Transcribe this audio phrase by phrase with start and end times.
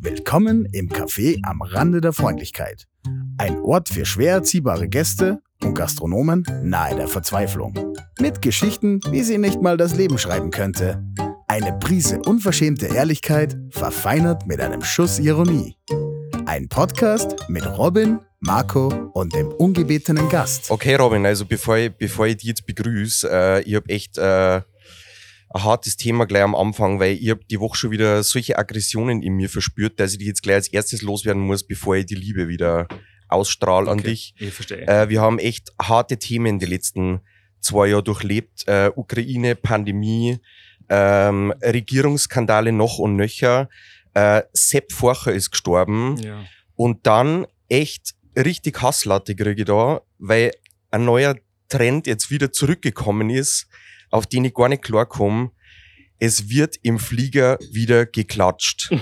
[0.00, 2.86] Willkommen im Café am Rande der Freundlichkeit.
[3.36, 7.74] Ein Ort für schwer erziehbare Gäste und Gastronomen nahe der Verzweiflung.
[8.20, 11.02] Mit Geschichten, wie sie nicht mal das Leben schreiben könnte.
[11.48, 15.76] Eine Prise unverschämte Ehrlichkeit, verfeinert mit einem Schuss Ironie.
[16.46, 20.70] Ein Podcast mit Robin, Marco und dem ungebetenen Gast.
[20.70, 24.62] Okay, Robin, also bevor ich, bevor ich dich jetzt begrüße, äh, ich habe echt äh,
[25.50, 29.22] ein hartes Thema gleich am Anfang, weil ich habe die Woche schon wieder solche Aggressionen
[29.22, 32.14] in mir verspürt, dass ich die jetzt gleich als erstes loswerden muss, bevor ich die
[32.14, 32.86] Liebe wieder
[33.28, 34.34] ausstrahle Okay, an dich.
[34.38, 34.86] Ich verstehe.
[34.86, 37.20] Äh, wir haben echt harte Themen die letzten
[37.60, 38.66] zwei Jahre durchlebt.
[38.66, 40.38] Äh, Ukraine, Pandemie,
[40.88, 43.68] ähm, Regierungsskandale noch und nöcher.
[44.14, 46.16] Äh, Sepp Forcher ist gestorben.
[46.22, 46.44] ja.
[46.76, 50.52] Und dann echt richtig Hasslatte kriege ich da, weil
[50.92, 51.34] ein neuer
[51.68, 53.66] Trend jetzt wieder zurückgekommen ist,
[54.10, 55.50] auf den ich gar nicht klarkomme.
[56.18, 58.92] Es wird im Flieger wieder geklatscht.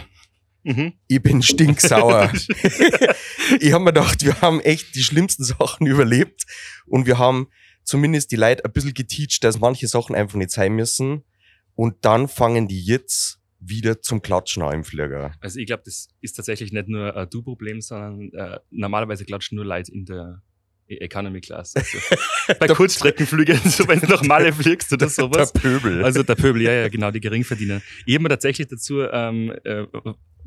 [0.64, 0.94] Mhm.
[1.06, 2.32] Ich bin stinksauer.
[3.60, 6.44] ich habe mir gedacht, wir haben echt die schlimmsten Sachen überlebt
[6.86, 7.48] und wir haben
[7.84, 11.22] zumindest die Leute ein bisschen geteacht, dass manche Sachen einfach nicht sein müssen.
[11.76, 15.32] Und dann fangen die jetzt wieder zum Klatschen an im Flieger.
[15.40, 19.64] Also ich glaube, das ist tatsächlich nicht nur ein Du-Problem, sondern äh, normalerweise klatschen nur
[19.64, 20.42] Leute in der
[20.88, 21.74] Economy Class.
[22.48, 25.52] Also bei Kurzstreckenflügen, so wenn du nach Malle fliegst oder sowas.
[25.52, 26.04] Der Pöbel.
[26.04, 27.82] Also der Pöbel, ja, ja, genau, die Geringverdiener.
[28.04, 29.84] Ich habe mir tatsächlich dazu ähm, äh,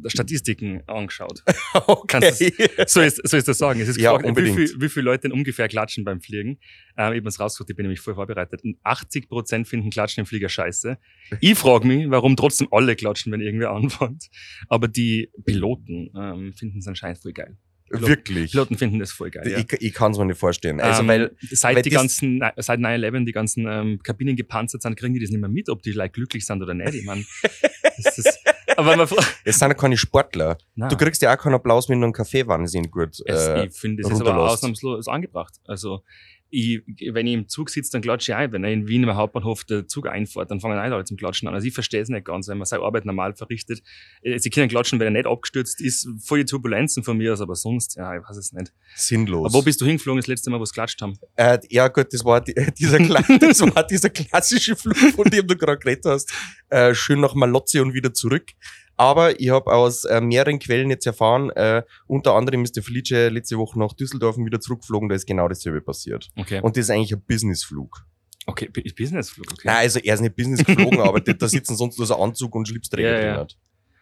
[0.05, 1.43] Statistiken angeschaut.
[1.87, 2.53] okay.
[2.87, 3.81] So ist, so ist das sagen.
[3.81, 6.59] Es ist Ja, gefragt, wie, viel, wie viele Leute denn ungefähr klatschen beim Fliegen.
[6.97, 8.63] Ähm, ich habe es rausgesucht, ich bin nämlich voll vorbereitet.
[8.63, 10.97] Und 80 Prozent finden Klatschen im Flieger scheiße.
[11.41, 14.29] Ich frage mich, warum trotzdem alle klatschen, wenn irgendwer anfängt.
[14.69, 17.57] Aber die Piloten ähm, finden es anscheinend voll geil.
[17.89, 18.51] Wirklich.
[18.51, 19.49] Piloten finden das voll geil.
[19.49, 19.57] Ja.
[19.57, 20.79] Ich, ich kann es mir nicht vorstellen.
[20.79, 24.95] Also, ähm, weil, seit weil die ganzen, seit 9-11 die ganzen ähm, Kabinen gepanzert sind,
[24.95, 26.93] kriegen die das nicht mehr mit, ob die like, glücklich sind oder nicht.
[26.93, 27.25] Ich mein,
[27.97, 28.39] das ist,
[28.77, 29.07] aber man,
[29.43, 30.57] es sind ja keine Sportler.
[30.75, 30.89] Nein.
[30.89, 33.19] Du kriegst ja auch keinen Applaus, wenn du einen Kaffee wahnsinnig gut.
[33.25, 35.55] Es, Äh, ich finde, das ist aber ausnahmslos angebracht.
[35.65, 36.03] Also,
[36.51, 36.81] ich,
[37.13, 38.51] wenn ich im Zug sitze, dann klatsche ich ein.
[38.51, 41.53] Wenn in Wien im Hauptbahnhof der Zug einfährt, dann fangen alle zum Klatschen an.
[41.53, 43.81] Also ich verstehe es nicht ganz, wenn man seine Arbeit normal verrichtet.
[44.21, 46.07] Äh, Sie können klatschen, wenn er nicht abgestürzt ist.
[46.23, 48.73] Voll die Turbulenzen von mir aus, aber sonst, ja, ich weiß es nicht.
[48.95, 49.45] sinnlos.
[49.45, 51.17] Aber wo bist du hingeflogen das letzte Mal, wo sie klatscht haben?
[51.35, 55.45] äh, ja, gut, das war, die, dieser, Kla- das war dieser klassische Flug, von dem
[55.47, 56.31] du gerade geredet hast.
[56.69, 58.51] Äh, schön nach Malotze und wieder zurück.
[58.99, 63.29] Aber ich habe aus äh, mehreren Quellen jetzt erfahren, äh, unter anderem ist der Felice
[63.29, 66.27] letzte Woche nach Düsseldorf wieder zurückgeflogen, da ist genau dasselbe passiert.
[66.35, 66.59] Okay.
[66.61, 68.05] Und das ist eigentlich ein Businessflug.
[68.45, 69.61] okay, Businessflug, okay.
[69.63, 72.67] Nein, also er ist nicht Business geflogen, aber da sitzen sonst nur so Anzug und
[72.67, 73.27] Schlipsträger Ja, drin.
[73.27, 73.37] ja.
[73.37, 73.57] Hat.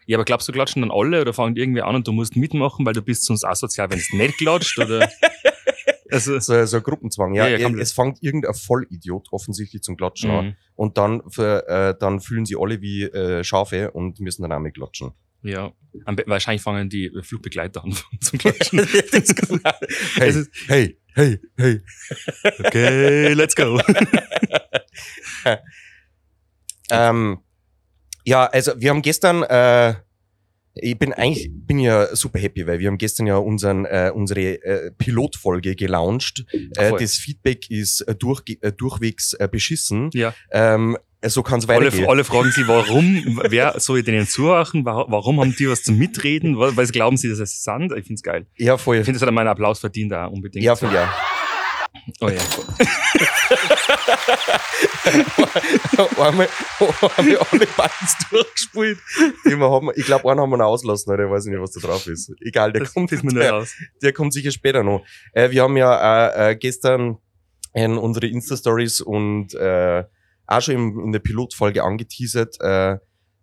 [0.07, 2.83] Ja, aber glaubst du, klatschen dann alle oder fangen irgendwie an und du musst mitmachen,
[2.85, 4.79] weil du bist sonst asozial, wenn es nicht klatscht?
[4.79, 5.07] Oder?
[6.11, 7.47] Also, So, so ein Gruppenzwang, ja.
[7.47, 10.45] Ja, ja, es, fängt irgendein Vollidiot offensichtlich zum Klatschen an.
[10.45, 10.55] mhm.
[10.75, 14.59] Und dann, für, äh, dann fühlen sie alle wie äh, Schafe und müssen dann auch
[14.59, 15.11] mit klatschen.
[15.43, 15.71] ja.
[16.27, 18.79] Wahrscheinlich fangen die Flugbegleiter an zum Klatschen.
[19.35, 19.61] Kann-
[20.15, 21.81] hey, hey, hey, hey.
[22.59, 23.79] Okay, let's go.
[26.89, 27.39] Ähm,
[28.25, 29.95] ja, also wir haben gestern, äh,
[30.81, 34.61] ich bin eigentlich, bin ja super happy, weil wir haben gestern ja unseren, äh, unsere
[34.63, 36.45] äh, Pilotfolge gelauncht.
[36.75, 40.09] Äh, das Feedback ist äh, durch, äh, durchwegs äh, beschissen.
[40.13, 40.33] Ja.
[40.51, 42.07] Ähm, so kann es Alle, weitergehen.
[42.09, 44.85] alle fragen sie, warum, wer soll denen zuhören?
[44.85, 46.57] Warum, haben die was zum Mitreden?
[46.59, 47.91] Wa- Weil glauben sie, dass es sind?
[47.97, 48.45] Ich find's geil.
[48.57, 48.97] Ja, voll.
[48.97, 50.63] Ich finde, das hat meinen Applaus verdient da unbedingt.
[50.63, 51.11] Ja, voll, ja.
[52.21, 52.39] Oh ja.
[56.19, 56.47] einmal,
[56.79, 58.99] einmal alle Buttons durchgespielt.
[59.45, 59.89] Die wir haben.
[59.95, 62.31] Ich glaube, einen haben wir noch auslassen, oder ich weiß nicht, was da drauf ist.
[62.41, 63.73] Egal, der Das kommt, nicht der, raus.
[64.01, 65.03] der kommt sicher später noch.
[65.33, 67.17] Äh, wir haben ja äh, äh, gestern
[67.73, 70.03] in unsere Insta-Stories und äh,
[70.47, 72.97] auch schon im, in der Pilotfolge angeteasert, äh,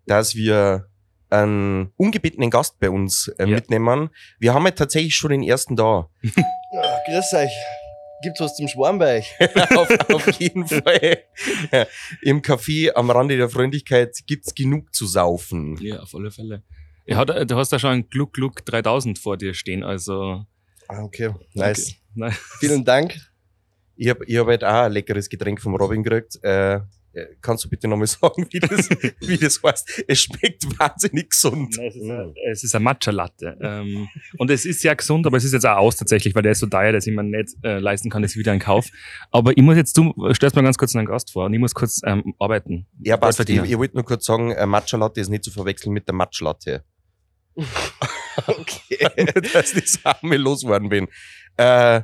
[0.06, 0.88] dass wir
[1.30, 3.56] einen ungebetenen Gast bei uns äh, Ja.
[3.56, 4.10] mitnehmen.
[4.38, 6.08] Wir haben ja tatsächlich schon den ersten da.
[6.72, 7.52] Ja, grüß euch.
[8.24, 9.34] Gibt's was zum Schwarm bei euch?
[9.76, 11.18] auf, auf jeden Fall.
[12.22, 15.76] Im Café am Rande der Freundlichkeit gibt's genug zu saufen.
[15.80, 16.62] Ja, auf alle Fälle.
[17.06, 20.46] Ja, du hast da schon ein Gluck Gluck 3000 vor dir stehen, also.
[20.88, 21.34] Ah, okay.
[21.52, 21.88] Nice.
[21.88, 21.98] Okay.
[22.14, 22.36] Nein.
[22.60, 23.14] Vielen Dank.
[23.96, 26.42] Ich hab ich hab halt auch ein leckeres Getränk vom Robin gekriegt.
[26.42, 26.80] Äh,
[27.40, 28.88] kannst du bitte nochmal sagen, wie das,
[29.20, 30.04] wie das heißt?
[30.08, 31.76] Es schmeckt wahnsinnig gesund.
[31.76, 33.56] Nein, es, ist ein, es ist ein Matcha-Latte.
[33.60, 34.08] ähm,
[34.38, 36.60] und es ist sehr gesund, aber es ist jetzt auch aus tatsächlich, weil der ist
[36.60, 38.86] so teuer, dass ich mir nicht äh, leisten kann, dass ich wieder einen Kauf.
[39.30, 41.74] Aber ich muss jetzt, du stellst mir ganz kurz einen Gast vor und ich muss
[41.74, 42.86] kurz ähm, arbeiten.
[43.00, 43.40] Ja, passt.
[43.48, 46.14] Ich, ich wollte nur kurz sagen, äh, Matcha Latte ist nicht zu verwechseln mit der
[46.14, 46.84] Matschlatte.
[48.46, 49.26] Okay.
[49.52, 51.08] dass ich das einmal losgeworden bin.
[51.56, 52.02] Äh,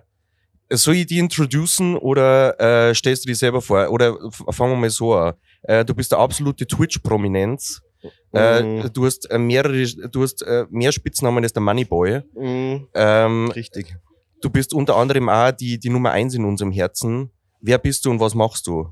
[0.72, 2.58] soll ich die introducen oder
[2.90, 3.88] äh, stellst du dich selber vor?
[3.90, 4.16] Oder
[4.50, 5.34] fangen wir mal so an.
[5.62, 7.82] Äh, du bist der absolute Twitch-Prominenz.
[8.32, 8.92] Äh, Mhm.
[8.92, 12.22] du hast äh, mehrere, du hast äh, mehr Spitznamen als der Moneyboy.
[12.34, 12.88] Mhm.
[12.94, 13.94] Ähm, Richtig.
[14.40, 17.30] du bist unter anderem auch die, die Nummer eins in unserem Herzen.
[17.60, 18.88] Wer bist du und was machst du?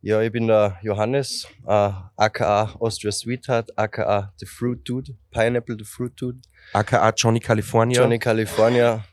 [0.00, 5.84] Ja, ich bin der Johannes, äh, aka Austria Sweetheart, aka The Fruit Dude, Pineapple The
[5.84, 6.40] Fruit Dude,
[6.72, 8.00] AKA Johnny California.
[8.00, 9.04] Johnny California.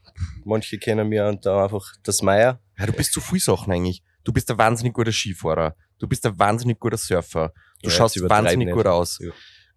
[0.45, 2.60] Manche kennen mich und da einfach das Meier.
[2.77, 4.04] Ja, du bist zu viel Sachen eigentlich.
[4.24, 5.75] Du bist ein wahnsinnig guter Skifahrer.
[5.98, 7.54] Du bist ein wahnsinnig guter Surfer.
[7.81, 8.75] Du Ja, schaust wahnsinnig nicht.
[8.75, 9.19] gut aus.
[9.21, 9.31] Ja.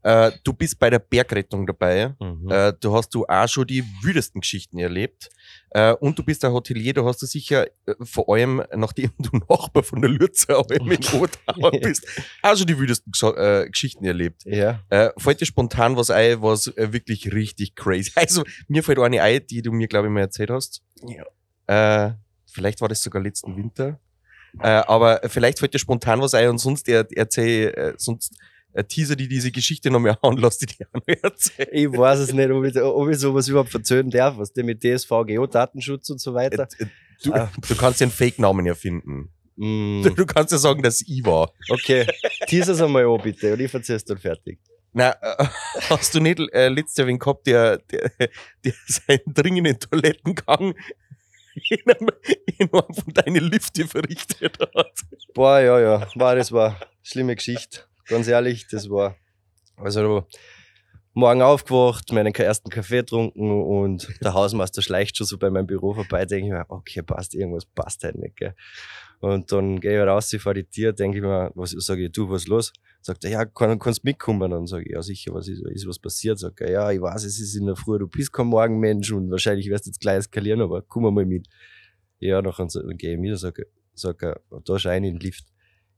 [0.04, 2.14] Äh, du bist bei der Bergrettung dabei.
[2.18, 2.50] Mhm.
[2.50, 5.28] Äh, du hast du auch schon die wildesten Geschichten erlebt.
[5.70, 6.92] Äh, und du bist ein Hotelier.
[6.92, 10.98] Du hast du sicher, äh, vor allem, nachdem du Nachbar von der Lürzer Alm in
[11.04, 12.06] Odauer bist,
[12.42, 14.42] auch schon die wildesten Gso- äh, Geschichten erlebt.
[14.44, 14.80] ja.
[14.90, 19.46] Äh, fällt dir spontan was ein, was wirklich richtig crazy Also, mir fällt eine ein,
[19.46, 20.82] die du mir, glaube ich, mal erzählt hast.
[21.06, 22.16] Ja.
[22.50, 23.98] Vielleicht war das sogar letzten Winter.
[24.58, 28.34] Aber vielleicht fällt dir spontan was ein und sonst er, erzähl, äh, sonst
[28.88, 30.76] teaser die diese Geschichte noch mehr an, lass die die
[31.22, 31.68] erzählen.
[31.72, 34.82] Ich weiß es nicht, ob ich, ob ich sowas überhaupt erzählen darf, was denn mit
[34.82, 36.66] DSVGO, Datenschutz und so weiter.
[36.78, 36.86] Äh,
[37.24, 37.48] Du, Ah.
[37.68, 39.30] du kannst ja einen Fake-Namen erfinden.
[39.54, 41.52] Mm, Du, du kannst ja sagen, dass ich war.
[41.70, 42.04] okay,
[42.48, 44.58] teaser es einmal an, bitte, und ich erzähl's dann fertig.
[44.92, 45.46] Na, äh,
[45.88, 48.10] hast du nicht äh, letztes Jahr wen gehabt, der, der,
[48.64, 50.74] der seinen dringenden Toilettengang
[51.70, 52.08] in einem,
[52.58, 54.92] in einem von deinen Lifte verrichtet hat?
[55.34, 57.82] Boah, ja, ja, war, das war eine schlimme Geschichte.
[58.12, 59.16] Ganz ehrlich, das war,
[59.74, 60.26] also,
[61.14, 65.94] morgen aufgewacht, meinen ersten Kaffee getrunken und der Hausmeister schleicht schon so bei meinem Büro
[65.94, 68.54] vorbei, denke ich mir, okay, passt, irgendwas passt halt nicht, gell.
[69.20, 72.12] Und dann gehe ich raus, ich vor die Tür, denke ich mir, was, sage ich,
[72.12, 72.74] du, was los?
[73.00, 74.50] Sagt er, ja, kann, kannst mitkommen?
[74.50, 76.38] Dann sage ich, ja, sicher, was ist, ist was passiert?
[76.38, 79.30] Sagt er, ja, ich weiß, es ist in der Früh, du bist kein Morgenmensch und
[79.30, 81.48] wahrscheinlich wirst du jetzt gleich eskalieren, aber komm mal mit.
[82.18, 82.54] Ja, dann
[82.98, 85.46] gehe ich mit, sage sag er, da rein in den Lift.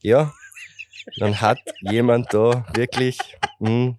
[0.00, 0.32] Ja,
[1.18, 3.18] dann hat jemand da wirklich
[3.60, 3.96] mh,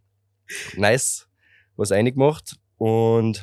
[0.76, 1.28] nice
[1.76, 3.38] was reingemacht und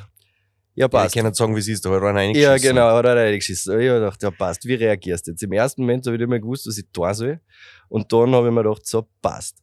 [0.75, 1.15] ja, Ja, passt.
[1.15, 3.79] ich kann nicht sagen, wie es ist, da hat einer Ja, genau, hat er reingeschissen.
[3.79, 5.43] Ich hab gedacht, ja, passt, wie reagierst du jetzt?
[5.43, 7.39] Im ersten Moment habe ich nicht mehr gewusst, was ich tun soll.
[7.89, 9.61] Und dann habe ich mir gedacht, so, passt.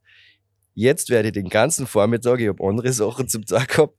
[0.75, 3.94] Jetzt werde ich den ganzen Vormittag, ich habe andere Sachen zum Tag gehabt,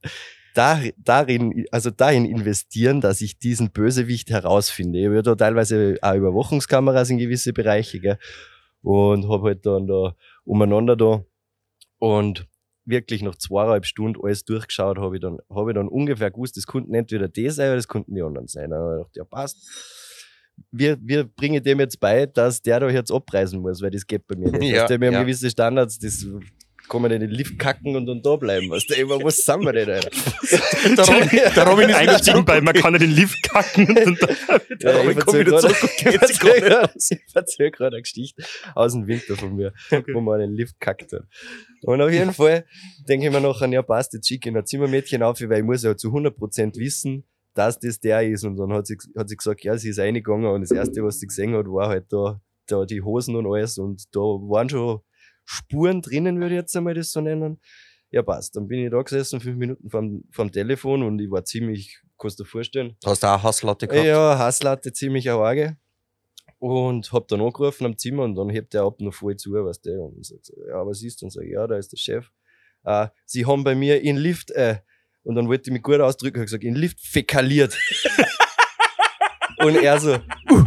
[0.54, 4.98] da, darin, also dahin investieren, dass ich diesen Bösewicht herausfinde.
[4.98, 8.18] Ich habe ja da teilweise auch Überwachungskameras in gewisse Bereiche, gell?
[8.82, 11.24] Und habe halt dann da umeinander da
[11.98, 12.48] und
[12.84, 16.66] wirklich nach zweieinhalb Stunden alles durchgeschaut, habe ich dann, habe ich dann ungefähr gewusst, das
[16.66, 18.72] konnten entweder die sein oder das konnten die anderen sein.
[18.72, 19.56] Habe ich gedacht, ja, passt.
[20.70, 24.26] Wir, wir bringen dem jetzt bei, dass der da jetzt abreisen muss, weil das geht
[24.26, 24.62] bei mir nicht.
[24.74, 25.22] Ja, wir haben ja.
[25.22, 26.26] gewisse Standards, das
[26.92, 28.68] kann man nicht in den Lift kacken und dann da bleiben.
[28.70, 29.86] Weißt du, immer, was sind wir denn?
[29.86, 33.88] Der Robin, der Robin ist Eingestiegen bei, man kann nicht den Lift kacken.
[33.88, 34.36] Und dann,
[34.78, 36.92] Der Robin kommt wieder gerade- zurück und ich kennt sich gar erzähl nicht gerade-
[37.26, 38.42] ich erzähl gerade eine Geschichte
[38.74, 39.72] aus dem Winter von mir,
[40.12, 41.22] wo man einen Lift kackt hat.
[41.82, 42.66] Und auf jeden Fall
[43.08, 45.82] denke ich mir nachher, ja passt, jetzt schicke ich ein Zimmermädchen auf, weil ich muss
[45.82, 47.24] ja zu 100% wissen,
[47.54, 48.44] dass das der ist.
[48.44, 51.18] Und dann hat sie, hat sie gesagt, ja, sie ist reingegangen und das Erste, was
[51.18, 55.00] sie gesehen hat, war halt da, da die Hosen und alles und da waren schon
[55.44, 57.60] Spuren drinnen, würde ich jetzt einmal das so nennen.
[58.10, 58.56] Ja, passt.
[58.56, 62.38] Dann bin ich da gesessen, fünf Minuten vom, vom Telefon und ich war ziemlich, kannst
[62.38, 64.06] du dir vorstellen, Hast du auch Hasslatte gehabt?
[64.06, 65.76] ja, Hasslatte ziemlich arge.
[66.58, 69.86] Und hab dann angerufen am Zimmer und dann hebt er ab noch voll zu, weißt
[69.86, 71.22] du, und sagt, so, ja, was ist?
[71.22, 72.30] Dann sag ich, ja, da ist der Chef.
[72.84, 74.76] Äh, sie haben bei mir in Lift, äh,
[75.24, 77.76] und dann wollte ich mich gut ausdrücken, hab gesagt, in Lift fäkaliert.
[79.58, 80.14] und er so,
[80.50, 80.64] uh,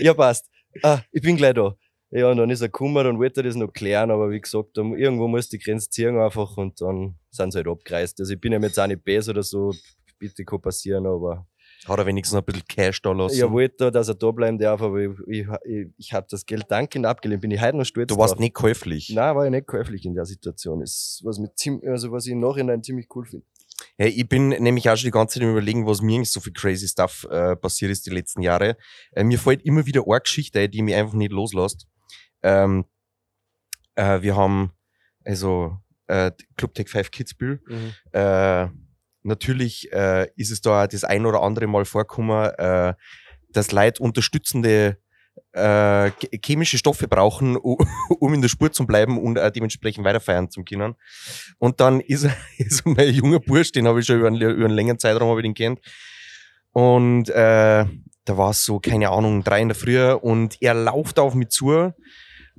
[0.00, 0.50] ja, passt.
[0.82, 1.76] Ah, ich bin gleich da.
[2.10, 4.96] Ja, und dann ist er gekommen und wollte das noch klären, aber wie gesagt, dann,
[4.96, 8.18] irgendwo muss die Grenze ziehen einfach und dann sind sie halt abgereist.
[8.20, 9.74] Also ich bin ja jetzt auch nicht böse oder so,
[10.18, 11.46] bitte kann passieren, aber
[11.86, 13.36] Hat er wenigstens noch ein bisschen Cash da lassen?
[13.36, 16.64] ich wollte, dass er da bleiben darf, aber ich, ich, ich, ich habe das Geld
[16.70, 17.42] dankend abgelehnt.
[17.42, 18.40] Bin ich heute noch stolz du warst drauf.
[18.40, 19.10] nicht käuflich.
[19.14, 20.80] Nein, war ich nicht käuflich in der Situation.
[20.80, 21.52] Das ist was, mit,
[21.86, 23.44] also was ich im Nachhinein ziemlich cool finde.
[23.96, 26.40] Hey, ich bin nämlich auch schon die ganze Zeit im überlegen, was mir eigentlich so
[26.40, 28.76] viel crazy Stuff äh, passiert ist die letzten Jahre.
[29.12, 31.86] Äh, mir fällt immer wieder eine Geschichte, ein, die mich einfach nicht loslässt.
[32.42, 32.84] Ähm,
[33.94, 34.72] äh, wir haben
[35.24, 37.60] also äh, Club Tech 5 Kitzbühel.
[38.12, 38.68] Äh,
[39.22, 42.94] natürlich äh, ist es da das ein oder andere Mal vorgekommen, äh,
[43.50, 44.98] dass Leute unterstützende
[45.52, 45.60] äh,
[46.10, 47.56] ch- chemische Stoffe brauchen,
[48.20, 50.94] um in der Spur zu bleiben und äh, dementsprechend weiterfeiern zu können.
[51.58, 52.26] Und dann ist,
[52.58, 55.38] ist mein junger Bursch, den habe ich schon über einen, über einen längeren Zeitraum hab
[55.38, 55.80] ich den kennt.
[56.72, 57.84] Und äh,
[58.24, 61.48] da war es so, keine Ahnung, drei in der Früh und er lauft auf mich
[61.48, 61.92] zu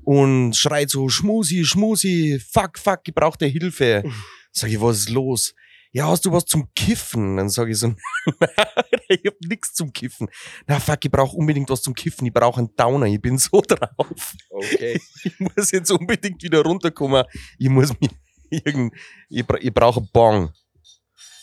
[0.09, 4.03] und schreit so, Schmusi, Schmusi, fuck, fuck, ich brauche Hilfe.
[4.51, 5.53] Sag ich, was ist los?
[5.91, 7.37] Ja, hast du was zum Kiffen?
[7.37, 7.93] Dann sage ich so,
[9.07, 10.27] ich hab nix zum Kiffen.
[10.65, 12.25] Na fuck, ich brauche unbedingt was zum Kiffen.
[12.25, 13.05] Ich brauche einen Downer.
[13.05, 14.33] Ich bin so drauf.
[14.49, 14.99] Okay.
[15.23, 17.25] Ich muss jetzt unbedingt wieder runterkommen.
[17.59, 18.09] Ich muss mich,
[18.49, 18.95] irgend,
[19.29, 20.51] ich, bra ich brauche einen Bong.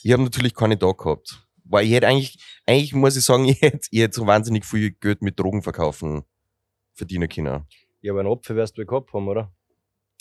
[0.03, 1.41] Ich habe natürlich keine da gehabt.
[1.63, 4.91] Weil ich hätte eigentlich, eigentlich muss ich sagen, ich hätte, ich hätte so wahnsinnig viel
[4.91, 6.25] Geld mit Drogen verkaufen
[6.97, 7.65] verdienen können.
[8.07, 9.53] Ja, aber einen Apfel wirst du gehabt haben, oder?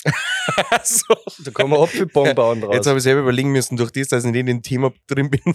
[0.83, 1.15] so.
[1.43, 2.73] Da kann man Apfelbaum bauen draus.
[2.73, 5.29] Jetzt habe ich selber überlegen müssen, durch das, dass ich nicht in dem Thema drin
[5.29, 5.53] bin.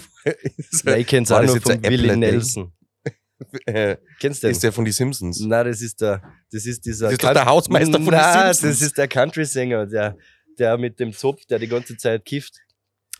[0.84, 2.16] Nein, ich kenn's War auch nur von ein Willie?
[2.16, 2.72] Nelson.
[3.66, 4.52] äh, Kennst du den?
[4.52, 5.40] ist der von die Simpsons.
[5.40, 6.22] Nein, das ist der,
[6.52, 7.06] das ist dieser.
[7.06, 8.78] Das ist doch der Hausmeister von den Nein, Simpsons.
[8.78, 10.16] das ist der Country-Sänger, der,
[10.56, 12.60] der mit dem Zopf, der die ganze Zeit kifft.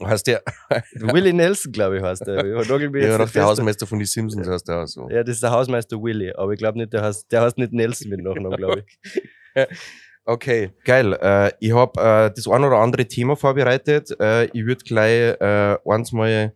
[0.03, 0.43] Heißt der,
[0.95, 2.45] Willie Nelson, glaube ich, heißt der.
[2.61, 3.45] Ich nagel mich ja, doch der.
[3.45, 5.09] Hausmeister von die Simpsons heißt der auch so.
[5.11, 7.73] Ja, das ist der Hausmeister Willie, aber ich glaube nicht, der heißt, der heißt nicht
[7.73, 9.67] Nelson mit Nachnamen, glaube ich.
[10.27, 11.15] Okay, geil.
[11.21, 14.15] Äh, ich habe äh, das ein oder andere Thema vorbereitet.
[14.21, 16.55] Äh, ich würde gleich äh, eins mal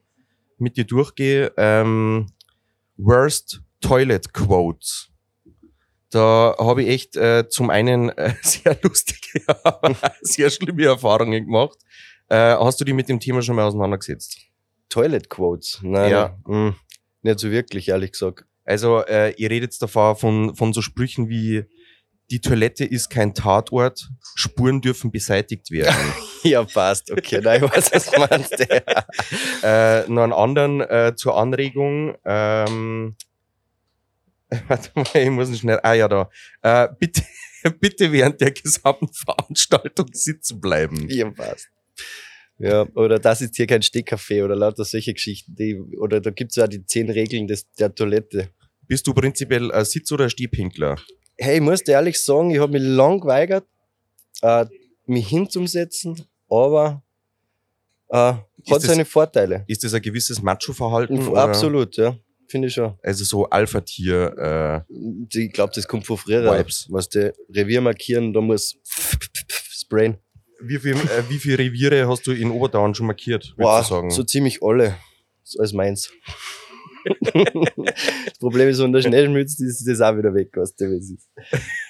[0.59, 1.51] mit dir durchgehen.
[1.57, 2.27] Ähm,
[2.97, 5.11] Worst Toilet Quotes.
[6.11, 9.41] Da habe ich echt äh, zum einen äh, sehr lustige,
[10.21, 11.79] sehr schlimme Erfahrungen gemacht.
[12.35, 14.38] Äh, hast du dich mit dem Thema schon mal auseinandergesetzt?
[14.88, 15.79] Toilet Quotes.
[15.83, 16.37] Nein, Ja.
[16.47, 16.69] nein.
[16.71, 16.75] Mm,
[17.23, 18.45] nicht so wirklich, ehrlich gesagt.
[18.64, 21.64] Also, äh, ihr redet jetzt davon von, von so Sprüchen wie
[22.31, 25.95] die Toilette ist kein Tatort, Spuren dürfen beseitigt werden.
[26.45, 27.11] Ja, passt.
[27.11, 28.59] Okay, nein, ich weiß, was du meinst.
[28.59, 30.03] Ja.
[30.03, 32.19] äh, noch einen anderen äh, zur Anregung.
[32.23, 33.17] Ähm,
[34.69, 35.81] warte mal, ich muss ihn schnell.
[35.83, 36.29] Ah ja, da.
[36.61, 37.23] Äh, bitte,
[37.81, 41.09] bitte während der gesamten Veranstaltung sitzen bleiben.
[41.09, 41.69] Ja, passt.
[42.59, 45.55] Ja, oder das ist hier kein Stehkaffee oder lauter solche Geschichten.
[45.57, 48.49] Die, oder da gibt's ja die zehn Regeln des, der Toilette.
[48.87, 50.97] Bist du prinzipiell ein Sitz- oder ein Stehpinkler?
[51.37, 53.67] Hey, ich muss dir ehrlich sagen, ich habe mich lang geweigert,
[54.43, 54.67] äh,
[55.07, 57.03] mich hinzusetzen, aber
[58.11, 59.65] äh, hat das- seine Vorteile.
[59.67, 61.27] Ist das ein gewisses Macho-Verhalten?
[61.27, 62.17] oder- Absolut, ja.
[62.47, 62.97] Finde ich schon.
[63.03, 64.85] Also so Alpha-Tier.
[65.33, 66.45] Ich glaube, das kommt von früher.
[66.59, 66.87] Vibes.
[66.91, 68.77] Was die Revier markieren, da muss
[69.73, 70.19] sprayen.
[70.66, 74.11] Wie, viel, äh, wie viele Reviere hast du in Oberdauern schon markiert, Boah, sagen?
[74.11, 74.97] so ziemlich alle.
[75.42, 76.12] So als meins.
[77.04, 81.28] das Problem ist, wenn der Schnee schmilzt, ist das auch wieder weg, was es ist.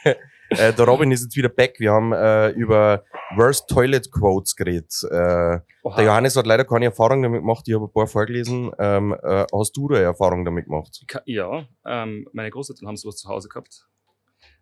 [0.51, 1.81] Äh, der Robin ist jetzt wieder back.
[1.81, 3.05] Wir haben äh, über
[3.37, 4.93] Worst Toilet Quotes geredet.
[5.11, 5.61] Äh,
[5.97, 7.65] der Johannes hat leider keine Erfahrung damit gemacht.
[7.67, 8.71] Ich habe ein paar vorgelesen.
[8.79, 11.05] Ähm, äh, hast du da Erfahrung damit gemacht?
[11.25, 13.89] Ja, ähm, meine Großeltern haben sowas zu Hause gehabt.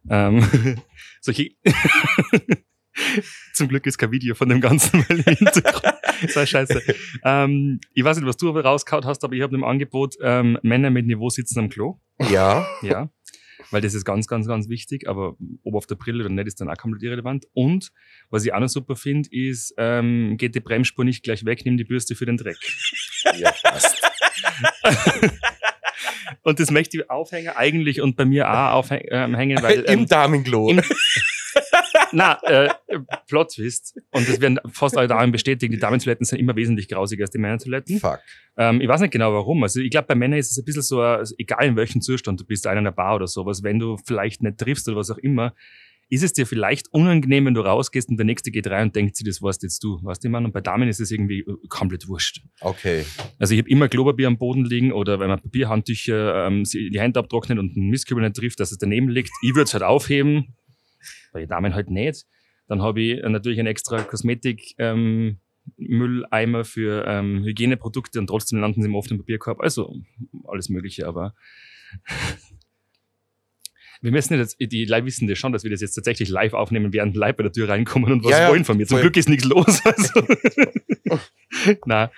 [0.08, 0.78] Ähm,
[1.20, 1.50] solche.
[3.54, 5.94] Zum Glück ist kein Video von dem Ganzen, weil im Hintergrund.
[6.22, 6.82] Das war scheiße.
[7.24, 10.58] Ähm, ich weiß nicht, was du aber rausgehauen hast, aber ich habe im Angebot ähm,
[10.62, 11.98] Männer mit Niveau sitzen am Klo.
[12.30, 12.66] Ja.
[12.82, 13.10] Ja.
[13.70, 16.60] Weil das ist ganz, ganz, ganz wichtig, aber ob auf der Brille oder nicht, ist
[16.60, 17.46] dann auch komplett irrelevant.
[17.54, 17.90] Und
[18.28, 21.76] was ich auch noch super finde, ist, ähm, geht die Bremsspur nicht gleich weg, nimm
[21.78, 22.58] die Bürste für den Dreck.
[23.38, 24.02] Ja, passt.
[26.42, 30.70] Und das möchte ich aufhängen eigentlich und bei mir auch aufhängen, weil Im ähm, Damenklo.
[30.70, 30.82] im-
[32.12, 32.68] na, äh,
[33.28, 34.00] Plot Twist.
[34.10, 37.38] Und das werden fast alle Damen bestätigen, die Damentoiletten sind immer wesentlich grausiger als die
[37.38, 37.98] Männertoiletten.
[37.98, 38.20] Fuck.
[38.56, 39.62] Ähm, ich weiß nicht genau warum.
[39.62, 42.40] Also ich glaube, bei Männern ist es ein bisschen so, äh, egal in welchem Zustand
[42.40, 45.10] du bist, einer in der Bar oder sowas, wenn du vielleicht nicht triffst oder was
[45.10, 45.54] auch immer,
[46.12, 49.16] ist es dir vielleicht unangenehm, wenn du rausgehst und der Nächste geht rein und denkt
[49.16, 49.98] sich, das warst jetzt du.
[50.02, 50.44] Weißt du, ich meine?
[50.44, 52.42] Und bei Damen ist es irgendwie äh, komplett wurscht.
[52.60, 53.06] Okay.
[53.38, 57.18] Also ich habe immer Klopapier am Boden liegen oder wenn man Papierhandtücher ähm, die Hände
[57.18, 59.30] abtrocknet und einen Mistkübel nicht trifft, dass es daneben liegt.
[59.40, 60.54] Ich würde es halt aufheben,
[61.32, 62.24] bei den Damen halt nicht.
[62.68, 65.38] Dann habe ich natürlich einen extra Kosmetik ähm,
[65.76, 69.60] Mülleimer für ähm, Hygieneprodukte und trotzdem landen sie im offenen Papierkorb.
[69.60, 69.94] Also
[70.44, 71.34] alles Mögliche, aber
[74.00, 76.92] wir müssen jetzt, die Leute wissen das schon, dass wir das jetzt tatsächlich live aufnehmen,
[76.92, 78.86] während Leute bei der Tür reinkommen und was Ja, ja, wollen von mir.
[78.86, 79.02] Zum voll.
[79.02, 79.80] Glück ist nichts los.
[79.84, 80.26] Also.
[81.86, 82.10] Na,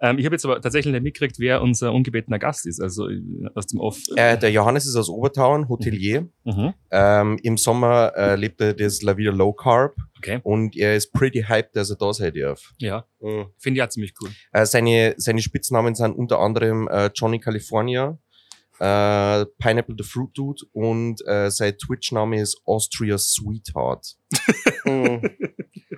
[0.00, 2.80] ähm, ich habe jetzt aber tatsächlich nicht mitgekriegt, wer unser ungebetener Gast ist.
[2.80, 3.20] Also äh,
[3.54, 3.98] aus dem Off.
[4.16, 6.28] Äh, der Johannes ist aus Obertauern, Hotelier.
[6.44, 6.74] Mhm.
[6.90, 10.40] Ähm, Im Sommer äh, lebt er das La Vida Low Carb Okay.
[10.42, 12.72] und er ist pretty hyped, dass er da sein darf.
[12.78, 13.46] Ja, Mhm.
[13.58, 14.30] finde ich auch ziemlich cool.
[14.52, 18.18] Äh, seine, seine Spitznamen sind unter anderem äh, Johnny California,
[18.78, 24.16] äh, Pineapple the Fruit Dude und sein Twitch-Name ist Austria Sweetheart.
[24.84, 25.20] Mhm.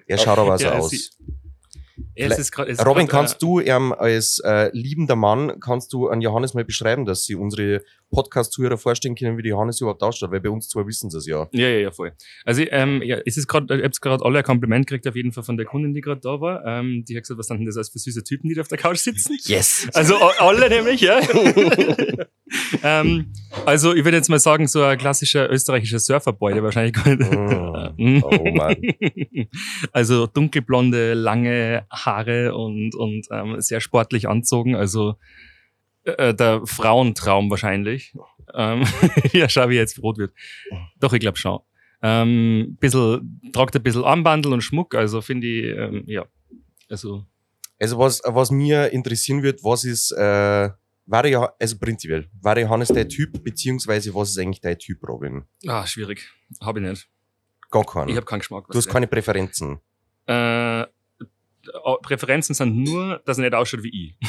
[0.07, 1.11] Er schaut aber so Ja, aus.
[2.15, 6.09] Es ist grad, es Robin, grad, kannst du ähm, als äh, liebender Mann, kannst du
[6.09, 10.31] an Johannes mal beschreiben, dass sie unsere Podcast-Zuhörer vorstellen können, wie der Johannes überhaupt ausschaut?
[10.31, 11.49] Weil bei uns zwar wissen sie es ja.
[11.53, 12.13] Ja, ja, ja, voll.
[12.45, 15.33] Also, ähm, ja, es ist gerade, ich hab's gerade alle ein Kompliment gekriegt, auf jeden
[15.33, 16.65] Fall von der Kundin, die gerade da war.
[16.65, 18.69] Ähm, die hat gesagt, was sind denn das als für süße Typen, die da auf
[18.69, 19.37] der Couch sitzen?
[19.45, 19.89] Yes!
[19.95, 21.21] Also alle nämlich, ja.
[22.83, 23.33] ähm,
[23.67, 26.97] also ich würde jetzt mal sagen, so ein klassischer österreichischer Surferboy, der wahrscheinlich.
[27.05, 27.95] Mm.
[27.97, 28.25] Mhm.
[28.25, 28.77] Oh Mann.
[29.93, 34.75] Also dunkelblonde, lange Haare und, und ähm, sehr sportlich anzogen.
[34.75, 35.17] Also
[36.05, 38.15] äh, der Frauentraum wahrscheinlich.
[38.55, 38.85] Ähm,
[39.33, 40.33] ja, schau, wie er jetzt rot wird.
[41.01, 41.59] Doch, ich glaube schon.
[42.03, 46.27] Ähm, bisschen, tragt ein bisschen Armbandel und Schmuck, also finde ich, ähm, ja.
[46.89, 47.25] Also,
[47.79, 50.71] Also was, was mir interessieren wird, was ist, äh,
[51.09, 55.45] war ja, also prinzipiell, war Johannes dein Typ, beziehungsweise was ist eigentlich dein Typ, Robin?
[55.67, 56.29] ah, schwierig.
[56.61, 57.09] Habe ich nicht.
[57.71, 58.09] Gar keinen.
[58.11, 58.67] Ich habe keinen Geschmack.
[58.69, 59.81] du hast keine Präferenzen.
[60.27, 60.85] Äh,
[62.03, 64.29] Präferenzen sind nur, dass er nicht ausschaut wie ich.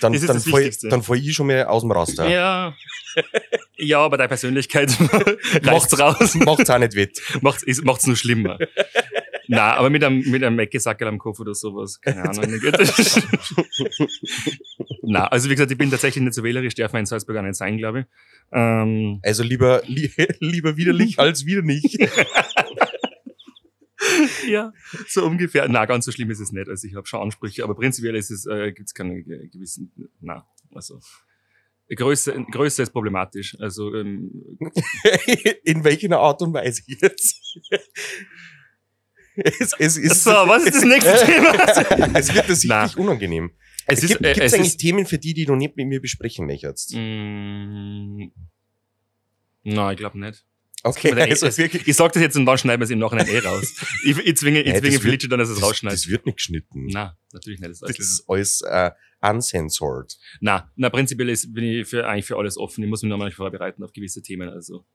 [0.00, 2.28] Dann, Das dann, fall, dann fall ich schon mal aus dem Raster.
[2.28, 2.74] Ja.
[3.76, 4.90] Ja, aber deine Persönlichkeit
[5.62, 6.34] reicht's raus.
[6.34, 7.20] Macht's auch nicht wett.
[7.40, 8.58] macht's, macht's nur schlimmer.
[9.52, 12.00] Na, aber mit einem, mit einem Mäckesackel am Kopf oder sowas.
[12.00, 12.44] Keine Ahnung.
[15.02, 17.42] Na, also wie gesagt, ich bin tatsächlich nicht so wählerisch, darf man in Salzburg auch
[17.42, 18.06] nicht sein, glaube ich.
[18.52, 21.98] Ähm, Also lieber, li lieber widerlich als wieder nicht.
[24.48, 24.72] ja,
[25.08, 25.68] so ungefähr.
[25.68, 26.68] Na, ganz so schlimm ist es nicht.
[26.68, 30.46] Also ich habe schon Ansprüche, aber prinzipiell ist es, äh, gibt's keine äh, gewissen, na,
[30.72, 31.00] also
[31.92, 33.56] Größe, Größe ist problematisch.
[33.58, 34.30] Also ähm,
[35.64, 37.58] In welcher Art und Weise jetzt?
[39.44, 41.54] Es, es ist, so, was ist das nächste Thema?
[42.18, 43.50] es wird das richtig unangenehm.
[43.86, 46.46] Es gibt äh, es es eigentlich Themen für die, die du nicht mit mir besprechen
[46.46, 46.94] möchtest?
[46.94, 48.28] Mm,
[49.64, 50.44] Nein, ich glaube nicht.
[50.82, 51.86] Okay, also es- wirklich.
[51.86, 53.74] Ich sag das jetzt und dann schneiden wir es im Nachhinein eh raus.
[54.04, 55.98] Ich, ich zwinge, ich Nein, zwinge Felice dann, dass er es Das, rausschneidet.
[55.98, 56.86] das wird nicht geschnitten.
[56.90, 57.70] Na, natürlich nicht.
[57.70, 60.16] Das Das ist alles äh, uncensored.
[60.40, 62.82] na, na, prinzipiell ist, bin ich für, eigentlich für alles offen.
[62.82, 64.48] Ich muss mich nochmal vorbereiten auf gewisse Themen.
[64.48, 64.86] Also,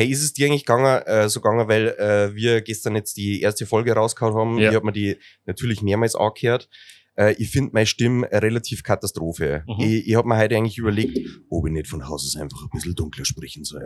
[0.00, 3.42] Hey, ist es dir eigentlich gegangen, äh, so gegangen, weil äh, wir gestern jetzt die
[3.42, 4.58] erste Folge rausgehauen haben?
[4.58, 4.70] Ja.
[4.70, 6.70] Ich habe mir die natürlich mehrmals angehört.
[7.16, 9.62] Äh, ich finde meine Stimme relativ Katastrophe.
[9.66, 9.84] Mhm.
[9.84, 11.18] Ich, ich habe mir heute eigentlich überlegt,
[11.50, 13.82] ob ich nicht von Haus aus einfach ein bisschen dunkler sprechen soll.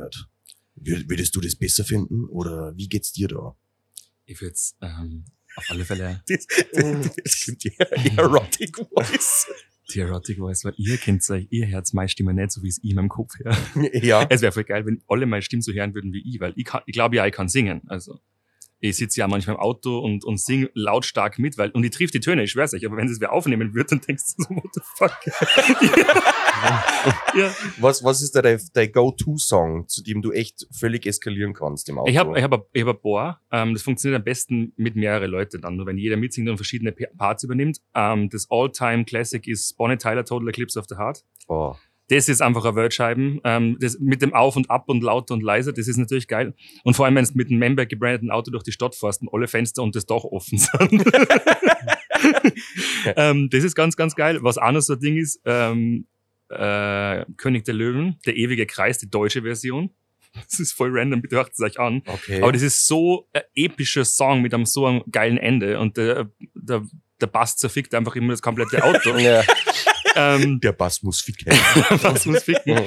[0.80, 3.56] Wür- Würdest du das besser finden oder wie geht's dir da?
[4.26, 5.24] ich würde es ähm,
[5.56, 6.46] auf alle Fälle Das,
[7.24, 7.72] das klingt ja
[8.16, 9.46] erotic voice.
[9.92, 12.78] Die Erotic Voice, weil ihr kennt euch, ihr hört meine Stimme nicht so, wie es
[12.82, 13.56] ich in meinem Kopf höre.
[14.02, 14.26] ja.
[14.30, 16.64] Es wäre voll geil, wenn alle meine Stimme so hören würden wie ich, weil ich,
[16.64, 17.82] kann- ich glaube ja, ich kann singen.
[17.88, 18.18] Also
[18.80, 22.10] ich sitze ja manchmal im Auto und, und sing lautstark mit, weil, und ich triff
[22.10, 24.50] die Töne, ich schwör's euch, aber wenn es wer aufnehmen wird, dann denkst du so,
[24.56, 26.24] what the fuck?
[27.34, 27.54] ja.
[27.78, 31.98] Was, was ist da dein, dein Go-To-Song, zu dem du echt völlig eskalieren kannst im
[31.98, 32.10] Auto?
[32.10, 33.40] Ich habe ich hab, ich hab ein paar.
[33.50, 36.92] Ähm, das funktioniert am besten mit mehreren Leuten dann, nur wenn jeder mitsingt und verschiedene
[36.92, 37.78] Pa- Parts übernimmt.
[37.94, 41.24] Ähm, das All-Time-Classic ist Bonnie Tyler, Total Eclipse of the Heart.
[41.48, 41.74] oh.
[42.08, 43.40] Das ist einfach ein Wordscheiben.
[43.44, 46.52] Ähm, das mit dem Auf und Ab und lauter und leiser, das ist natürlich geil.
[46.82, 49.30] Und vor allem, wenn du mit einem Member gebrandeten Auto durch die Stadt fährst und
[49.32, 51.02] alle Fenster und das Dach offen sind.
[53.16, 54.38] ähm, das ist ganz, ganz geil.
[54.42, 56.06] Was auch noch so ein Ding ist, ähm,
[56.50, 59.90] äh, König der Löwen, der ewige Kreis, die deutsche Version.
[60.50, 62.02] Das ist voll random, bitte hört es euch an.
[62.06, 62.42] Okay.
[62.42, 66.28] Aber das ist so ein epischer Song mit einem so einem geilen Ende und der,
[66.54, 66.84] der,
[67.20, 69.16] der Bass zerfickt einfach immer das komplette Auto.
[69.18, 69.44] Ja.
[70.16, 71.52] ähm, der Bass muss ficken.
[72.02, 72.80] was muss ficken.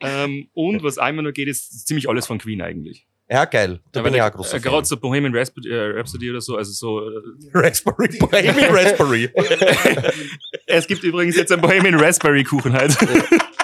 [0.00, 3.06] ähm, und was einmal nur geht, ist ziemlich alles von Queen eigentlich.
[3.28, 3.80] Ja, geil.
[3.92, 6.56] Da bin ich auch ein äh, großer Gerade so Bohemian Rhapsody, äh, Rhapsody oder so,
[6.56, 7.08] also so.
[7.08, 7.22] Äh,
[7.54, 9.30] Raspberry, Bohemian Raspberry.
[10.66, 12.96] es gibt übrigens jetzt einen Bohemian Raspberry Kuchen halt.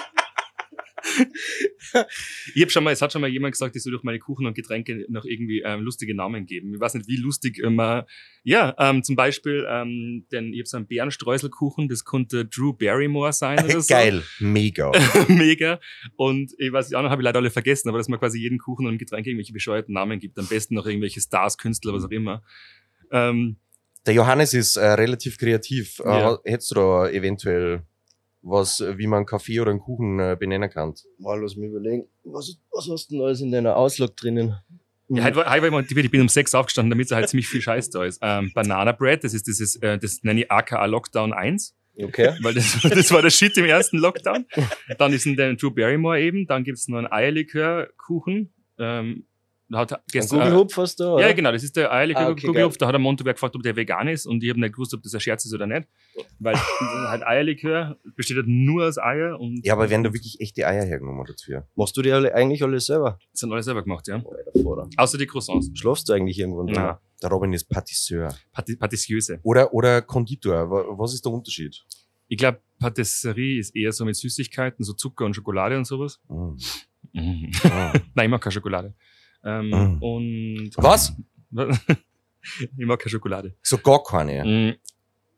[2.55, 4.45] ich hab schon mal, es hat schon mal jemand gesagt, ich soll durch meine Kuchen
[4.45, 6.73] und Getränke noch irgendwie ähm, lustige Namen geben.
[6.73, 8.05] Ich weiß nicht, wie lustig immer.
[8.43, 13.33] Ja, ähm, zum Beispiel, ähm, denn ich habe so einen Bärenstreuselkuchen, das konnte Drew Barrymore
[13.33, 13.93] sein oder so.
[13.93, 14.91] Geil, mega.
[15.27, 15.79] Mega.
[16.15, 18.57] Und ich weiß, die anderen habe ich leider alle vergessen, aber dass man quasi jeden
[18.57, 20.37] Kuchen und Getränk irgendwelche bescheuerten Namen gibt.
[20.39, 22.43] Am besten noch irgendwelche Stars, Künstler, was auch immer.
[23.11, 23.57] Ähm,
[24.05, 25.99] Der Johannes ist äh, relativ kreativ.
[25.99, 26.39] Äh, Ja.
[26.43, 27.83] Hättest du da eventuell
[28.41, 30.93] was, äh, wie man einen Kaffee oder einen Kuchen äh, benennen kann?
[31.19, 32.07] Mal lass mich überlegen.
[32.23, 34.55] Was, was hast du denn alles in deiner Auslog drinnen?
[35.09, 37.61] ja, heute, war- heute war ich, bin um sechs aufgestanden, damit so halt ziemlich viel
[37.61, 38.19] Scheiß da ist.
[38.21, 42.33] Ähm, Banana Bread, das ist dieses, äh, das nenne ich AKA Lockdown 1, Okay.
[42.41, 44.45] weil das, das war der Shit im ersten Lockdown.
[44.97, 48.53] Dann ist ein der Drew Barrymore eben, dann gibt's noch einen Eierlikörkuchen.
[48.79, 49.25] Ähm,
[49.79, 51.27] hat gestern, äh, Google-Hupf hast du, oder?
[51.27, 52.77] Ja, genau, das ist der Eierlikör Ah, okay, Kugelhupf.
[52.77, 55.01] Da hat der Monteberg gefragt, ob der vegan ist und ich habe nicht gewusst, ob
[55.03, 55.87] das ein Scherz ist oder nicht.
[56.39, 56.55] Weil
[57.09, 60.83] halt Eierlikör besteht halt nur aus Eier und Ja, aber werden da wirklich echte Eier
[60.85, 61.67] hergenommen dafür?
[61.75, 63.17] Machst du die alle, eigentlich alle selber?
[63.31, 64.21] das sind alles selber gemacht, ja.
[64.63, 64.89] Vater.
[64.97, 65.69] Außer die Croissants.
[65.73, 66.65] Schlafst du eigentlich irgendwann?
[66.67, 68.35] Na, Der Robin ist Patisseur.
[68.53, 69.39] Pati- Patissiöse.
[69.43, 70.69] Oder, oder Konditor.
[70.69, 71.83] Wa- Was ist der Unterschied?
[72.27, 76.19] Ich glaube, Patisserie ist eher so mit Süßigkeiten, so Zucker und Schokolade und sowas.
[76.29, 76.55] Mm.
[77.13, 77.51] Mhm.
[77.65, 77.91] Ah.
[78.15, 78.93] Nein, ich mag keine Schokolade.
[79.43, 80.03] Ähm, Mm.
[80.03, 81.13] Und Was?
[82.77, 83.55] ich mag keine Schokolade.
[83.61, 84.43] So gar keine.
[84.43, 84.75] Mm.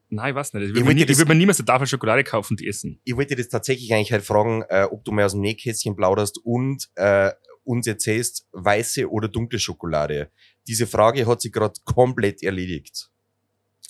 [0.10, 0.64] Nein, ich weiß nicht.
[0.64, 3.00] Ich würde mir, nie- ich würd mir niemals eine Tafel Schokolade kaufen und die essen.
[3.04, 6.38] Ich wollte das tatsächlich eigentlich halt fragen, äh, ob du mal aus dem Nähkästchen plauderst
[6.44, 7.32] und äh,
[7.64, 10.30] uns erzählst, weiße oder dunkle Schokolade.
[10.68, 13.10] Diese Frage hat sich gerade komplett erledigt.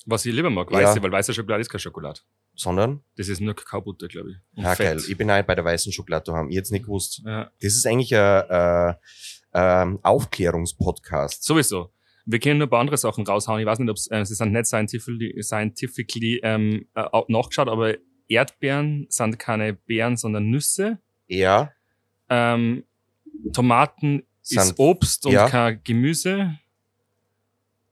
[0.06, 0.78] Was ich lieber mag, Ja.
[0.78, 2.20] weiße, weil weiße Schokolade ist keine Schokolade.
[2.56, 4.36] Sondern, Das ist nur Kakaobutter, glaube ich.
[4.56, 4.86] Und ja Fett.
[4.98, 6.48] geil, ich bin auch bei der weißen Schokolade daheim.
[6.50, 7.20] Ich jetzt nicht gewusst.
[7.24, 7.50] Ja.
[7.60, 8.94] Das ist eigentlich ein, äh,
[9.54, 11.42] ähm, Aufklärungspodcast.
[11.44, 11.90] Sowieso.
[12.26, 13.60] Wir können nur ein paar andere Sachen raushauen.
[13.60, 17.94] Ich weiß nicht, ob äh, sie sind nicht scientifically, scientifically ähm, äh, nachgeschaut, aber
[18.28, 20.98] Erdbeeren sind keine Beeren, sondern Nüsse.
[21.26, 21.70] Ja,
[22.30, 22.84] Ähm,
[23.52, 25.48] Tomaten Sind- ist Obst und ja.
[25.48, 26.58] kein Gemüse.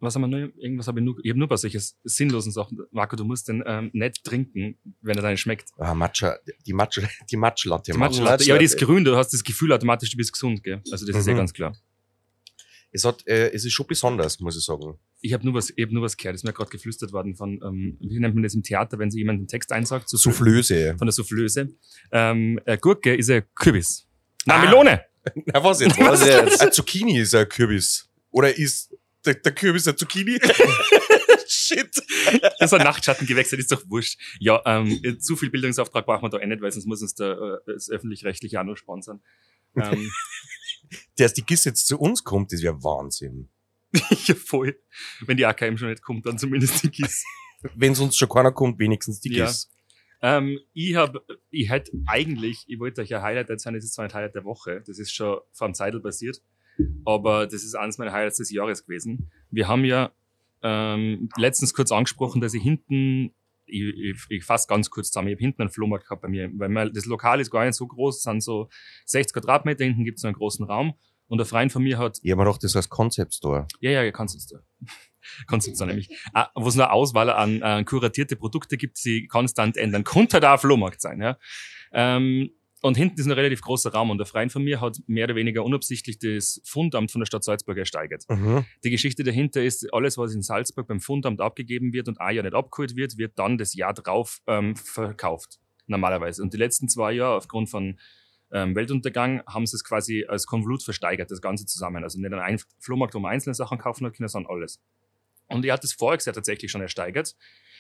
[0.03, 0.53] Was haben wir nur?
[0.59, 1.17] Irgendwas habe ich nur.
[1.23, 2.79] Ich habe nur bei solchen sinnlosen Sachen.
[2.91, 5.71] Marco, du musst den ähm, nicht trinken, wenn er dann schmeckt.
[5.79, 6.37] ah, Matcha,
[6.67, 7.93] die Matcha, die Matcha-Latte.
[7.93, 8.23] Die Matcha.
[8.23, 10.83] Matcha ja, aber die ist grün, du hast das Gefühl automatisch, du bist gesund, gell?
[10.91, 11.38] Also das ist ja Mhm.
[11.38, 11.77] ganz klar.
[12.95, 14.99] Es, hat, äh, es ist schon besonders, muss ich sagen.
[15.23, 17.35] Ich habe nur was, ich hab nur was gehört, das ist mir gerade geflüstert worden
[17.37, 20.09] von, ähm, wie nennt man das im Theater, wenn sie jemanden den Text einsagt?
[20.09, 20.95] Soufflö- Soufflöse.
[20.99, 21.69] Von der Soufflöse.
[22.11, 24.07] Ähm, äh, Gurke ist ein Kürbis.
[24.45, 24.65] Na, Ah.
[24.65, 25.01] Melone!
[25.47, 25.97] Na, was jetzt?
[26.01, 26.61] Was jetzt?
[26.61, 28.11] Ein Zucchini ist ein Kürbis.
[28.31, 28.93] Oder ist
[29.24, 30.38] der, der Kürbis ein Zucchini?
[31.46, 31.90] Shit.
[32.58, 34.18] Das ist ein Nachtschatten gewechselt, ist doch wurscht.
[34.38, 37.61] Ja, ähm, zu viel Bildungsauftrag brauchen wir da eh nicht, weil sonst muss uns der,
[37.66, 39.22] äh, das öffentlich-rechtliche auch noch sponsern.
[39.76, 40.11] Ähm,
[41.16, 43.48] Dass die GIS jetzt zu uns kommt, ist ja Wahnsinn.
[44.26, 44.78] ja, voll.
[45.20, 47.24] Wenn die AKM schon nicht kommt, dann zumindest die GIS.
[47.74, 49.46] Wenn sonst schon keiner kommt, wenigstens die Ja.
[49.46, 49.70] GIS.
[50.22, 51.16] Ähm, ich hab,
[51.50, 54.44] ich hätte eigentlich, ich wollte euch ein Highlight erzählen, das ist zwar ein Highlight der
[54.44, 56.40] Woche, das ist schon einem Zeitl passiert,
[57.05, 59.31] aber das ist eines meiner Highlights des Jahres gewesen.
[59.51, 60.11] Wir haben ja
[60.62, 63.35] ähm, letztens kurz angesprochen, dass ich hinten,
[63.66, 66.51] ich, ich, ich fasse ganz kurz zusammen, ich habe hinten einen Flohmarkt gehabt bei mir,
[66.55, 68.68] weil mein, das Lokal ist gar nicht so groß, es sind so
[69.07, 70.95] 60 Quadratmeter, hinten gibt es einen großen Raum
[71.29, 73.66] und der Freund von mir hat Ich habe mir gedacht, das heißt Concept Store.
[73.81, 74.59] ja, ja, ja, kannst du
[75.47, 76.09] Kannst du nämlich.
[76.33, 80.05] Ah, Wo es eine Auswahl an äh, kuratierte Produkte gibt, die sie konstant ändern.
[80.05, 81.38] Könnte da ein Flohmarkt sein, ja.
[81.92, 82.51] Ähm,
[82.83, 85.37] und hinten ist ein relativ großer Raum und der Freund von mir hat mehr oder
[85.37, 88.25] weniger unabsichtlich das Fundamt von der Stadt Salzburg ersteigert.
[88.29, 88.64] Mhm.
[88.83, 92.42] Die Geschichte dahinter ist, alles, was in Salzburg beim Fundamt abgegeben wird und ein Jahr
[92.42, 95.61] nicht abgeholt wird, wird dann das Jahr drauf ähm, verkauft.
[95.87, 96.42] Normalerweise.
[96.42, 98.01] Und die letzten zwei Jahre, aufgrund von
[98.51, 102.03] ähm, Weltuntergang, haben sie es quasi als Konvolut versteigert, das Ganze zusammen.
[102.03, 104.81] Also nicht ein Flohmarkt, wo man einzelne Sachen kaufen hat, sondern alles.
[105.47, 107.37] Und er hat das voriges Jahr tatsächlich schon ersteigert.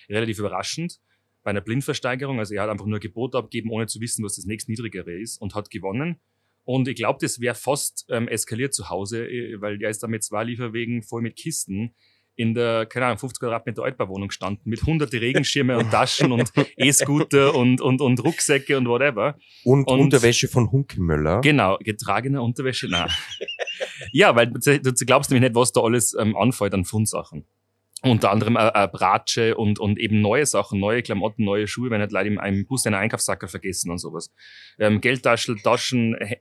[0.08, 1.00] Relativ überraschend.
[1.42, 2.38] Bei einer Blindversteigerung.
[2.38, 5.40] Also er hat einfach nur Gebot abgeben, ohne zu wissen, was das nächst niedrigere ist
[5.40, 6.20] und hat gewonnen.
[6.64, 10.06] Und ich glaube, das wäre fast ähm, eskaliert zu Hause, äh, weil er ist da
[10.06, 11.94] mit zwei Lieferwegen voll mit Kisten
[12.34, 17.54] in der, keine Ahnung, 50 Quadratmeter Altbauwohnung gestanden, mit hunderte Regenschirme und Taschen und E-Scooter
[17.54, 19.36] und, und, und Rucksäcke und whatever.
[19.64, 21.40] Und, Und- Unterwäsche von Hunkemöller.
[21.42, 23.10] Genau, getragene Unterwäsche, nein.
[24.12, 27.44] ja, weil du, du glaubst nämlich nicht, was da alles ähm, anfällt an Fundsachen.
[28.04, 32.00] Unter anderem äh, äh, Bratsche und, und eben neue Sachen, neue Klamotten, neue Schuhe, wenn
[32.00, 34.32] nicht Leute im einem Bus einen Einkaufssacker vergessen und sowas.
[34.78, 36.38] Ähm, Geldtaschen, Taschen, He-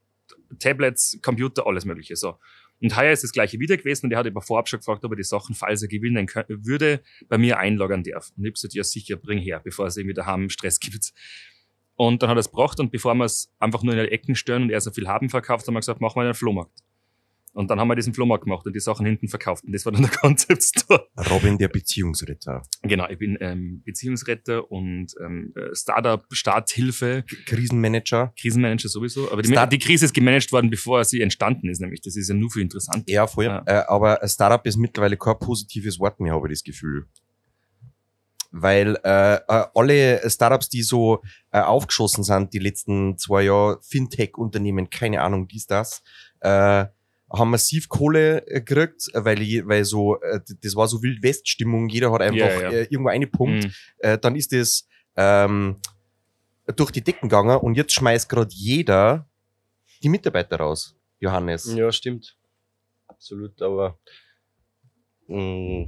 [0.57, 2.15] Tablets, Computer, alles mögliche.
[2.15, 2.37] So.
[2.81, 5.11] Und heuer ist das gleiche wieder gewesen und er hat über vorab schon gefragt, ob
[5.11, 8.31] er die Sachen, falls er gewinnen kö- würde, bei mir einlagern darf.
[8.35, 11.13] Und ich hab gesagt, ja sicher, bring her, bevor es irgendwie daheim Stress gibt.
[11.95, 14.33] Und dann hat er es gebracht und bevor wir es einfach nur in die Ecken
[14.33, 16.79] stören und er so viel haben verkauft, haben wir gesagt, machen wir einen Flohmarkt.
[17.53, 19.65] Und dann haben wir diesen Flohmarkt gemacht und die Sachen hinten verkauft.
[19.65, 21.07] Und das war dann der Concept Store.
[21.29, 22.63] Robin der Beziehungsritter.
[22.81, 28.33] Genau, ich bin ähm, Beziehungsretter und ähm, äh, Startup, Starthilfe, Krisenmanager.
[28.39, 29.31] Krisenmanager sowieso.
[29.31, 32.01] Aber die, die Krise ist gemanagt worden, bevor sie entstanden ist, nämlich.
[32.01, 33.09] Das ist ja nur für interessant.
[33.09, 33.45] Ja, voll.
[33.45, 33.63] Ja.
[33.65, 37.07] Äh, aber Startup ist mittlerweile kein positives Wort mehr, habe ich das Gefühl.
[38.51, 44.89] Weil äh, äh, alle Startups, die so äh, aufgeschossen sind, die letzten zwei Jahre, Fintech-Unternehmen,
[44.89, 46.03] keine Ahnung, dies, das,
[46.41, 46.85] äh,
[47.33, 52.11] haben massiv Kohle äh, gekriegt, weil, ich, weil so, äh, das war so Wild-West-Stimmung, jeder
[52.11, 52.71] hat einfach Ja, ja.
[52.71, 53.65] Äh, irgendwo eine Punkt.
[53.65, 53.71] Mhm.
[53.99, 55.77] Äh, dann ist es ähm,
[56.75, 59.27] durch die Decken gegangen und jetzt schmeißt gerade jeder
[60.03, 61.73] die Mitarbeiter raus, Johannes.
[61.73, 62.35] Ja, stimmt.
[63.07, 63.99] Absolut, aber
[65.27, 65.87] mh,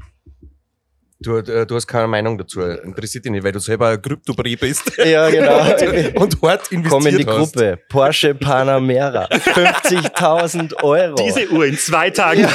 [1.24, 2.62] Du, äh, du hast keine Meinung dazu.
[2.62, 5.60] Interessiert dich nicht, weil du selber ein Kryptobrei bist ja, genau.
[6.22, 7.54] und hart investiert Komm in die hast.
[7.54, 7.80] Gruppe.
[7.88, 9.26] Porsche Panamera.
[9.32, 11.16] 50.000 Euro.
[11.16, 12.46] Diese Uhr in zwei Tagen.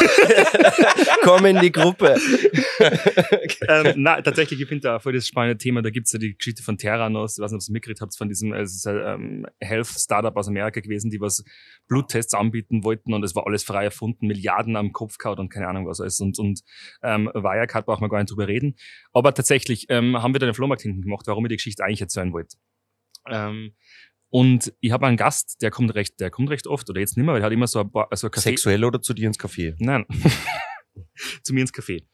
[1.22, 2.16] Komm in die Gruppe.
[3.68, 5.80] ähm, na, tatsächlich, ich finde da voll das spannende Thema.
[5.80, 7.38] Da gibt's ja die Geschichte von Terranos.
[7.38, 9.46] Ich weiß nicht, ob ihr es mitgekriegt habt, von diesem äh, es ist ein ähm,
[9.60, 11.42] Health-Startup aus Amerika gewesen, die was
[11.88, 15.68] Bluttests anbieten wollten und es war alles frei erfunden, Milliarden am Kopf gehauen und keine
[15.68, 16.20] Ahnung was alles.
[16.20, 16.60] Und, und
[17.02, 18.57] ähm, Wirecard braucht man gar nicht drüber reden.
[19.12, 22.00] Aber tatsächlich ähm, haben wir da den Flohmarkt hinten gemacht, warum ich die Geschichte eigentlich
[22.00, 22.56] erzählen wollte.
[23.28, 23.74] Ähm,
[24.30, 27.24] und ich habe einen Gast, der kommt recht, der kommt recht oft, oder jetzt nicht
[27.24, 28.40] mehr, weil er hat immer so ein, Bar, so ein Café.
[28.40, 29.74] Sexuell oder zu dir ins Café?
[29.78, 30.04] Nein.
[31.42, 32.04] Zu mir ins Café.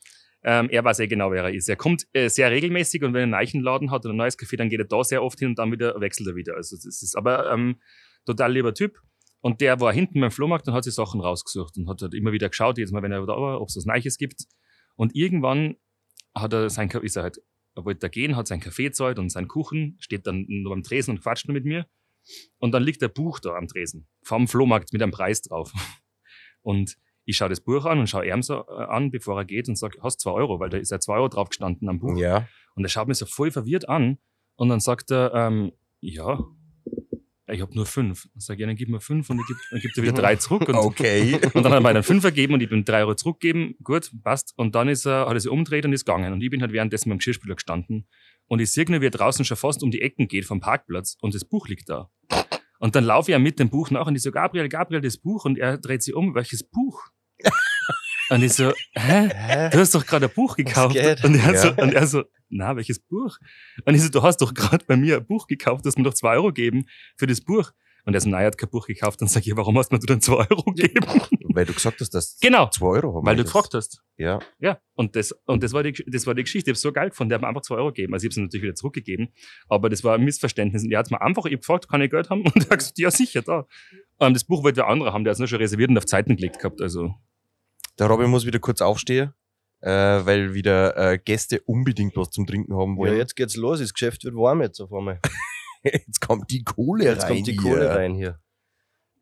[0.42, 1.68] Ähm, er weiß sehr genau, wer er ist.
[1.68, 4.56] Er kommt äh, sehr regelmäßig und wenn er einen Eichenladen hat oder ein neues Café,
[4.58, 6.54] dann geht er da sehr oft hin und dann wieder wechselt er wieder.
[6.54, 7.80] Also das ist aber ähm,
[8.26, 9.00] total lieber Typ.
[9.40, 12.32] Und der war hinten beim Flohmarkt und hat sich Sachen rausgesucht und hat halt immer
[12.32, 14.44] wieder geschaut, jedes Mal, wenn er da war, ob es was Neues gibt.
[14.96, 15.76] Und irgendwann
[16.34, 17.38] hat er sein, ist er halt,
[17.74, 20.82] er wollte da gehen, hat sein Kaffee zahlt und seinen Kuchen, steht dann nur am
[20.82, 21.86] Tresen und quatscht nur mit mir.
[22.58, 25.72] Und dann liegt ein Buch da am Tresen, vom Flohmarkt mit einem Preis drauf.
[26.62, 29.68] Und ich schaue das Buch an und schaue ihm so äh, an, bevor er geht
[29.68, 32.16] und sage, hast zwei Euro, weil da ist ja zwei Euro drauf gestanden am Buch.
[32.18, 32.48] Ja.
[32.74, 34.18] Und er schaut mich so voll verwirrt an
[34.56, 36.38] und dann sagt er, ähm, ja,
[37.46, 38.24] ich habe nur fünf.
[38.32, 40.12] Dann sage ich, ja, dann gib mir fünf und ich gebe dann gibt er wieder
[40.22, 40.68] drei zurück.
[40.68, 41.34] Und, Okay.
[41.52, 43.74] und dann hat er mir einen Fünfer gegeben und ich bin drei Euro zurückgegeben.
[43.82, 44.54] Gut, passt.
[44.56, 46.32] Und dann ist er, hat er sich umgedreht und ist gegangen.
[46.32, 48.06] Und ich bin halt währenddessen mit dem Geschirrspüler gestanden.
[48.46, 51.16] Und ich sehe nur, wie er draußen schon fast um die Ecken geht vom Parkplatz
[51.20, 52.10] und das Buch liegt da.
[52.78, 55.16] Und dann laufe ich ja mit dem Buch nach und ich so, Gabriel, Gabriel, das
[55.16, 55.44] Buch.
[55.46, 57.00] Und er dreht sich um, welches Buch?
[58.30, 59.28] und ich so, hä?
[59.34, 59.70] Hä?
[59.70, 60.96] Du hast doch gerade ein Buch gekauft.
[61.24, 61.56] Und er, Ja.
[61.56, 62.24] so, und er so,
[62.54, 63.38] na, welches Buch?
[63.84, 66.14] Und ich so, du hast doch gerade bei mir ein Buch gekauft, das mir doch
[66.14, 66.86] zwei Euro geben
[67.16, 67.72] für das Buch.
[68.06, 69.22] Und er so, nein, er hat kein Buch gekauft.
[69.22, 71.06] Und sag ich, warum hast du mir dann zwei Euro gegeben?
[71.54, 73.26] Weil du gesagt hast, dass genau, zwei Euro haben.
[73.26, 74.02] weil du gefragt hast.
[74.18, 74.40] Ja.
[74.58, 76.70] Ja, und das, und das war die, das war die Geschichte.
[76.70, 77.30] Ich habe so geil gefunden.
[77.30, 78.12] Der hat mir einfach zwei Euro gegeben.
[78.12, 79.28] Also ich habe es natürlich wieder zurückgegeben.
[79.70, 80.84] Aber das war ein Missverständnis.
[80.84, 82.42] Und er hat mir einfach, ich gefragt, kann ich Geld haben?
[82.44, 83.66] Und er hat gesagt, ja, sicher, da.
[84.20, 86.04] Ähm, das Buch wollte der andere haben, der hat es nur schon reserviert und auf
[86.06, 86.82] Zeiten gelegt gehabt.
[86.82, 87.14] Also,
[87.98, 89.32] Der Robin muss wieder kurz aufstehen,
[89.84, 89.90] äh,
[90.24, 93.16] weil wieder äh, Gäste unbedingt was zum Trinken haben Ja, wollen.
[93.18, 93.80] jetzt geht's los.
[93.80, 95.20] Das Geschäft wird warm jetzt auf einmal.
[95.86, 97.34] Jetzt kommt die Kohle Jetzt rein.
[97.34, 97.60] kommt die hier.
[97.60, 98.38] Kohle rein hier.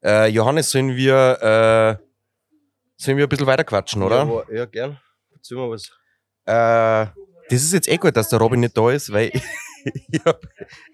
[0.05, 2.05] Äh, Johannes, sollen wir, äh,
[2.97, 4.19] sollen wir ein bisschen weiter quatschen, oder?
[4.19, 5.01] Ja, wa- ja gern.
[5.35, 5.89] Erzähl mal was.
[6.45, 7.11] Äh,
[7.51, 9.33] das ist jetzt eh gut, dass der Robin nicht da ist, weil
[9.85, 10.39] ich habe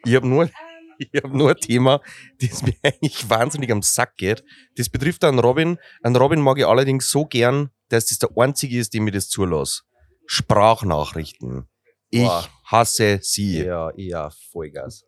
[0.07, 0.49] ich hab nur,
[0.97, 2.01] ich hab nur ein Thema,
[2.41, 4.43] das mir eigentlich wahnsinnig am Sack geht.
[4.77, 5.77] Das betrifft einen Robin.
[6.03, 9.29] Einen Robin mag ich allerdings so gern, dass das der einzige ist, dem ich das
[9.29, 9.83] zulasse.
[10.27, 11.69] Sprachnachrichten.
[12.11, 12.49] Ich Boah.
[12.65, 13.65] hasse sie.
[13.65, 15.05] Ja, ja, Vollgas.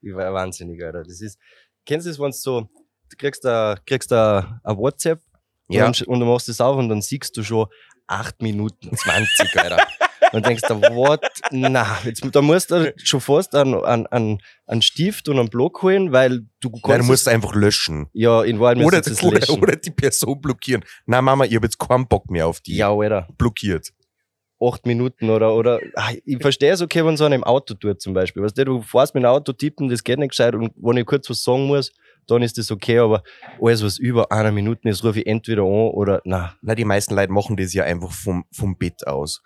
[0.00, 1.02] Ich war wahnsinnig, Alter.
[1.02, 1.38] Das ist,
[1.86, 5.20] kennst du das, wenn du so, du kriegst da, kriegst da ein WhatsApp
[5.68, 5.86] Ja.
[5.86, 7.66] und, und du machst das auf und dann siehst du schon
[8.06, 9.86] 8 Minuten 20, Alter.
[10.34, 11.20] Und denkst du, what?
[11.50, 16.12] Na, jetzt, da musst du schon fast einen, einen, einen, Stift und einen Block holen,
[16.12, 16.86] weil du kannst.
[16.88, 18.06] Nein, du es- musst einfach löschen.
[18.12, 19.58] ja, in Wahrheit Oder, es oder, löschen.
[19.62, 20.84] oder die Person blockieren.
[21.06, 22.76] Nein, Mama, ich habe jetzt keinen Bock mehr auf die.
[22.76, 23.28] ja, Alter.
[23.38, 23.92] Blockiert.
[24.60, 28.14] acht Minuten oder, oder ah, ich verstehe es okay, wenn so einem Auto tut zum
[28.14, 28.42] Beispiel.
[28.42, 31.06] Weißt du, du fährst mit dem Auto tippen, das geht nicht gescheit und wenn ich
[31.06, 31.92] kurz was sagen muss,
[32.26, 33.22] dann ist das okay, aber
[33.60, 36.54] alles, was über einer Minute ist, rufe ich entweder an oder na.
[36.62, 39.42] Na, die meisten Leute machen das ja einfach vom, vom Bett aus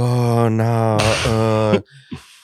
[0.00, 1.80] oh, na, äh, äh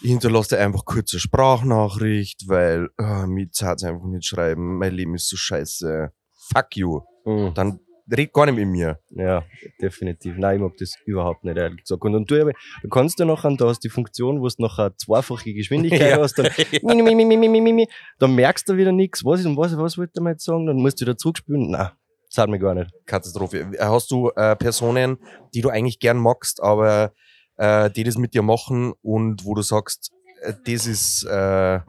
[0.02, 5.36] hinterlasse einfach kurze Sprachnachricht, weil äh, mir zahlt einfach nicht schreiben, mein Leben ist so
[5.36, 6.10] scheiße.
[6.52, 7.00] Fuck you.
[7.24, 7.54] Mhm.
[7.54, 9.00] Dann red gar nicht mit mir.
[9.10, 9.44] Ja,
[9.80, 10.36] definitiv.
[10.38, 12.02] Nein, ich mag das überhaupt nicht, ehrlich gesagt.
[12.04, 15.52] Und, und du, du kannst ja nachher, da hast die Funktion, wo du nachher zweifache
[15.52, 16.18] Geschwindigkeit ja.
[16.18, 17.86] hast, dann, ja.
[18.18, 19.24] dann merkst du wieder nichts.
[19.24, 20.66] Was ist und was, was wollte man jetzt sagen?
[20.66, 21.70] Dann musst du wieder zurückspülen.
[21.70, 21.90] Nein,
[22.28, 22.92] das hat mir gar nicht.
[23.06, 23.72] Katastrophe.
[23.80, 25.18] Hast du äh, Personen,
[25.52, 27.12] die du eigentlich gern magst, aber
[27.56, 31.80] äh, die das mit dir machen und wo du sagst, äh, das ist, äh,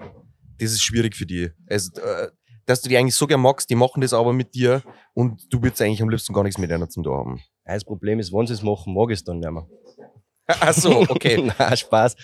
[0.59, 1.51] das ist schwierig für die.
[1.69, 2.29] Also, äh,
[2.65, 5.61] dass du die eigentlich so gern magst, die machen das aber mit dir und du
[5.61, 7.39] würdest eigentlich am liebsten gar nichts mit einer zum da haben.
[7.63, 9.67] Das Problem ist, wenn sie es machen, mag ich es dann nicht mehr.
[10.47, 11.51] Ach so, okay.
[11.59, 12.15] na, Spaß.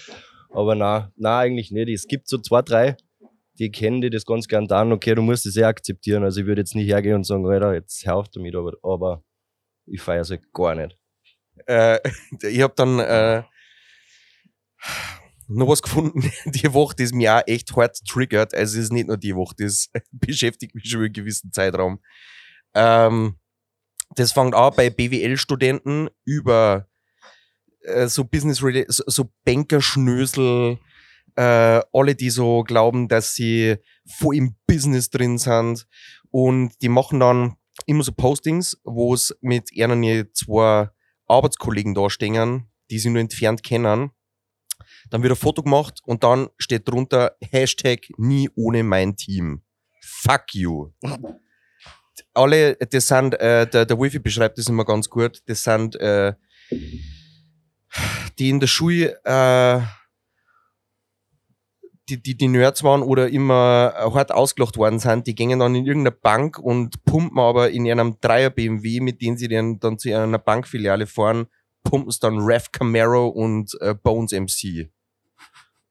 [0.52, 1.90] Aber na, na, eigentlich nicht.
[1.90, 2.98] Es gibt so zwei, drei,
[3.60, 4.92] die kennen die das ganz gern dann.
[4.92, 6.24] Okay, du musst es eh akzeptieren.
[6.24, 9.24] Also ich würde jetzt nicht hergehen und sagen, Alter, jetzt hör auf damit, aber, aber
[9.86, 10.98] ich feiere es halt gar nicht.
[11.68, 12.00] Äh,
[12.42, 13.44] ich habe dann äh,
[15.48, 18.54] noch was gefunden, die Woche, das mich auch echt hart triggert.
[18.54, 22.00] Also es ist nicht nur die Woche, das beschäftigt mich schon über einen gewissen Zeitraum.
[22.74, 23.38] Ähm,
[24.16, 26.88] das fängt an bei BWL-Studenten über
[27.82, 30.80] äh, so Business so, Bankerschnösel,
[31.36, 35.88] äh, alle, die so glauben, dass sie voll im Business drin sind
[36.30, 40.90] und die machen dann immer so Postings, wo es mit einer zwei
[41.28, 44.12] Arbeitskollegen da stehen, die sie nur entfernt kennen.
[45.10, 49.64] Dann wird ein Foto gemacht und dann steht drunter Hashtag nie ohne mein Team.
[50.02, 50.92] Fuck you.
[52.34, 56.34] Alle, das sind, äh, der, der Wolfi beschreibt das immer ganz gut, das sind äh,
[58.40, 59.82] die in der Schule äh,
[62.10, 65.76] die, die, die Nerds waren oder immer äh, hart ausgelacht worden sind, die gingen dann
[65.76, 69.98] in irgendeine Bank und pumpen aber in einem Dreier BMW, mit dem sie dann, dann
[69.98, 71.48] zu einer Bankfiliale fahren,
[71.84, 74.90] pumpen es dann Rev Camaro und äh, Bones MC.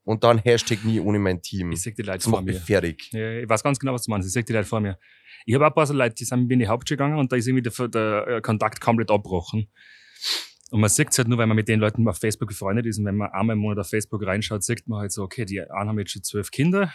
[0.04, 1.70] Und dann Hashtag nie ohne mein Team.
[1.72, 2.60] ich sehe die Leute Das vor macht mich mir.
[2.60, 3.08] fertig.
[3.12, 4.26] Ja, ich weiß ganz genau, was du meinst.
[4.26, 4.98] Ich sehe die Leute vor mir.
[5.46, 7.18] Ich habe auch ein paar so Leute, die sind mit mir in die Hauptschule gegangen
[7.18, 9.68] und da ist irgendwie der, der äh, Kontakt komplett abgebrochen.
[10.72, 12.98] Und man sieht es halt nur, wenn man mit den Leuten auf Facebook befreundet ist
[12.98, 15.60] und wenn man einmal im Monat auf Facebook reinschaut, sieht man halt so, okay, die
[15.60, 16.90] einen haben jetzt schon zwölf Kinder,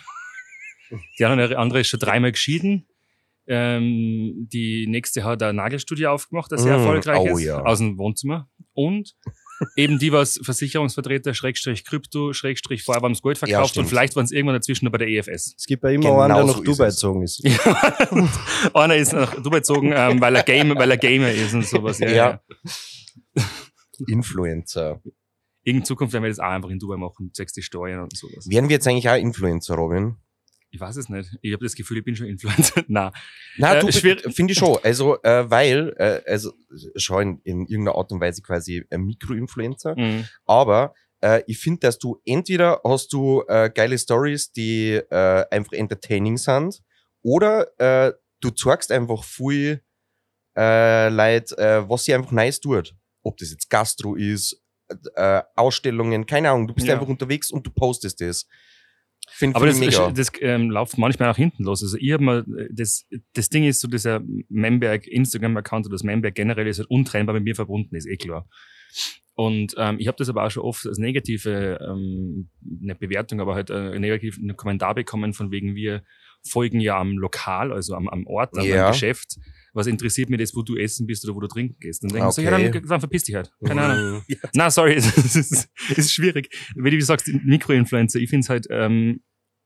[1.20, 2.88] die andere, andere ist schon dreimal geschieden,
[3.46, 7.62] ähm, die nächste hat ein Nagelstudio aufgemacht, das sehr Mm, erfolgreich oh ist, ja.
[7.62, 8.50] aus dem Wohnzimmer.
[8.74, 9.14] Und
[9.76, 13.86] eben die, was Versicherungsvertreter, Schrägstrich Krypto, Schrägstrich vorher beim Gold Ja, verkauft stimmt.
[13.86, 15.54] und vielleicht waren es irgendwann dazwischen noch bei der EFS.
[15.56, 17.44] Es gibt ja immer Genau einen, der so nach Dubai gezogen ist.
[17.44, 18.30] Ja, und
[18.74, 22.00] einer ist nach Dubai gezogen, ähm, weil, er Game, weil er Gamer ist und sowas.
[22.00, 22.16] Ja, Ja.
[22.16, 22.42] ja.
[24.08, 25.02] Influencer.
[25.64, 28.50] In Zukunft werden wir das auch einfach in Dubai machen, sechs die Steuern und sowas.
[28.50, 30.16] Wären wir jetzt eigentlich auch Influencer, Robin?
[30.70, 31.30] Ich weiß es nicht.
[31.42, 32.84] Ich habe das Gefühl, ich bin schon Influencer.
[32.88, 33.12] Na,
[33.58, 34.78] Nein, Äh, finde ich schon.
[34.84, 36.54] Also, äh, weil, äh, also
[36.96, 39.98] schon in, in irgendeiner Art und Weise quasi ein Mikroinfluencer.
[39.98, 40.26] mhm.
[40.46, 45.74] Aber äh, ich finde, dass du entweder hast du äh, geile Stories, die äh, einfach
[45.74, 46.82] entertaining sind,
[47.24, 49.84] oder äh, du zeigst einfach viel
[50.58, 52.96] äh, Leute, äh, was sie einfach nice tut.
[53.28, 54.62] Ob das jetzt Gastro ist,
[55.16, 56.68] äh, Ausstellungen, keine Ahnung.
[56.68, 56.94] Du bist Ja.
[56.96, 58.48] einfach unterwegs und du postest das.
[59.30, 60.12] Finde Aber find das, ich mega.
[60.12, 61.84] das ähm, läuft manchmal nach hinten los.
[61.84, 66.04] Also ich hab mal, äh, das, das Ding ist so, dieser Memberg Instagram-Account oder das
[66.04, 68.48] Memberg generell ist halt untrennbar mit mir verbunden, ist eh klar.
[69.34, 72.50] Und ähm, ich habe das aber auch schon oft als negative, ähm,
[72.82, 76.04] eine Bewertung, aber halt äh, einen negativen Kommentar bekommen, von wegen wir
[76.48, 78.90] folgen ja am Lokal, also am, am Ort, am Ja.
[78.90, 79.36] Geschäft.
[79.78, 82.04] Was interessiert mich das, wo du essen bist oder wo du trinken gehst?
[82.04, 82.72] Und dann denke ich so, ja, Okay.
[82.82, 83.52] dann, dann verpiss dich halt.
[83.66, 84.24] Keine Ahnung.
[84.28, 84.38] Ja.
[84.54, 85.36] Na, sorry, es ist,
[85.92, 86.50] es ist schwierig.
[86.76, 89.22] Wie du sagst, Mikroinfluencer, ich finde es halt, ähm,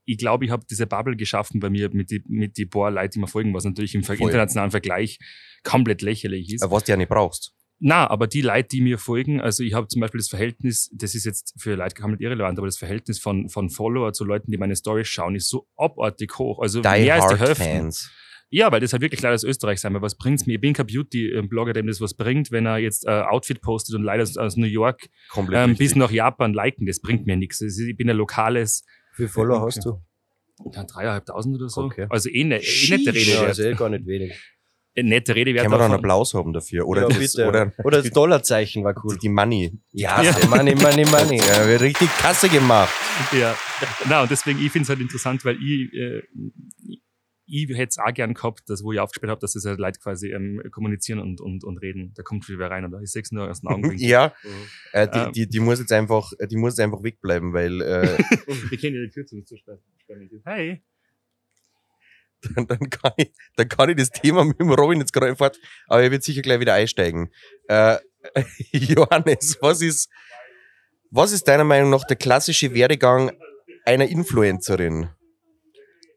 [0.06, 3.10] ich glaube, ich habe diese Bubble geschaffen bei mir mit die, mit die paar Leute,
[3.14, 4.18] die mir folgen, was natürlich im Voll.
[4.18, 5.20] internationalen Vergleich
[5.64, 6.64] komplett lächerlich ist.
[6.64, 7.54] Äh, Was du ja nicht brauchst.
[7.84, 11.16] Na, aber die Leute, die mir folgen, also ich habe zum Beispiel das Verhältnis, das
[11.16, 14.58] ist jetzt für Leute komplett irrelevant, aber das Verhältnis von, von Follower zu Leuten, die
[14.58, 16.60] meine Stories schauen, ist so abartig hoch.
[16.62, 17.56] Also Die mehr als die Hälfte.
[17.64, 18.12] Fans.
[18.54, 20.56] Ja, weil das halt wirklich leider aus Österreich sein, weil was bringt's mir?
[20.56, 24.04] Ich bin kein Beauty-Blogger, dem das was bringt, wenn er jetzt äh, Outfit postet und
[24.04, 25.08] leider aus, aus New York
[25.54, 27.62] ähm, bis nach Japan liken, das bringt mir nichts.
[27.62, 28.84] Ich bin ein lokales,
[29.14, 30.02] Wie viel Follower hast du?
[30.74, 31.84] ja, dreieinhalbtausend oder so.
[31.84, 32.08] Okay.
[32.10, 34.34] Also eh, ne, eh nette Rede Ja, also eh gar nicht wenig.
[34.94, 35.64] Äh, Nette Rede wert.
[35.64, 35.94] Können wir da einen.
[35.94, 36.86] Applaus haben dafür?
[36.86, 37.48] Oder, ja, das, bitte.
[37.48, 39.18] oder Oder das Dollarzeichen war cool.
[39.18, 39.72] die Money.
[39.94, 40.36] Ja, Ja.
[40.50, 41.38] Money, Money, Money.
[41.38, 42.92] Ja, wird richtig Kasse gemacht.
[43.32, 43.56] Ja.
[44.10, 46.24] Na, und deswegen, ich finde es halt interessant, weil ich, äh,
[47.52, 50.00] ich hätte es auch gern gehabt, dass, wo ich aufgespielt habe, dass das halt Leute
[50.00, 52.14] quasi ähm, kommunizieren und, und, und reden.
[52.16, 53.02] Da kommt viel wer rein, oder?
[53.02, 54.00] Ich sehe es nur aus den Augenwinkeln.
[54.10, 54.34] Ja,
[54.94, 55.32] äh, die, Ähm.
[55.34, 58.18] die, die muss jetzt einfach, die muss jetzt einfach wegbleiben, weil äh,
[58.70, 59.42] Wir kennen ja die Tür zu.
[60.46, 60.82] Hey.
[62.56, 65.60] dann, dann, kann ich, dann kann ich das Thema mit dem Robin jetzt gerade fort,
[65.88, 67.30] aber er wird sicher gleich wieder einsteigen.
[67.68, 67.98] Äh,
[68.72, 70.10] Johannes, was ist,
[71.10, 73.32] was ist deiner Meinung nach der klassische Werdegang
[73.86, 75.10] einer Influencerin?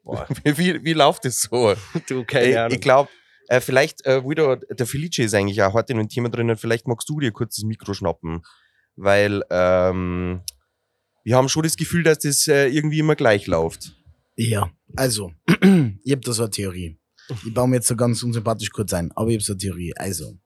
[0.45, 1.75] Wie, wie, wie läuft das so?
[2.09, 2.75] Du, keine ich Ahnung.
[2.75, 3.09] ich glaube,
[3.49, 6.87] äh, vielleicht, äh, wieder, der Felice ist eigentlich auch heute in dem Thema drinnen, vielleicht
[6.87, 8.43] magst du dir kurz das Mikro schnappen,
[8.97, 10.43] weil ähm,
[11.25, 13.97] wir haben schon das Gefühl, dass das äh, irgendwie immer gleich läuft.
[14.37, 15.33] Ja, also,
[16.05, 16.99] ich hab da so eine Theorie.
[17.47, 19.95] Ich baue mir jetzt so ganz unsympathisch kurz ein, aber ich hab so eine Theorie.
[19.97, 20.39] Also,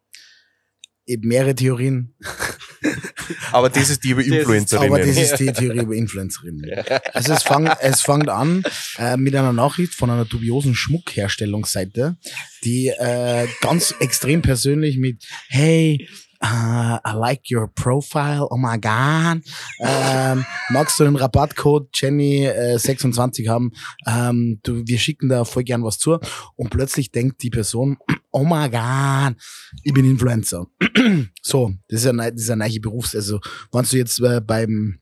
[1.09, 2.15] hab mehrere Theorien,
[3.53, 4.93] Aber das ist die über Influencerinnen.
[4.93, 6.85] aber das ist die Theorie über Influencerinnen.
[7.13, 8.63] Also es fang, es fängt an
[8.99, 12.17] äh, mit einer Nachricht von einer dubiosen Schmuckherstellungsseite,
[12.65, 16.09] die äh, ganz extrem persönlich mit Hey,
[16.43, 19.43] uh, I like your profile, oh my god.
[19.81, 23.73] Ähm, magst du den Rabattcode Jenny äh, 26 haben?
[24.07, 26.19] Ähm, du, wir schicken da voll gern was zu.
[26.57, 27.99] Und plötzlich denkt die Person,
[28.31, 29.37] oh my god,
[29.83, 30.67] ich bin Influencer.
[31.43, 33.41] so, das ist ein, das ist ein neue Berufs-, also,
[33.73, 35.01] wenn du jetzt äh, beim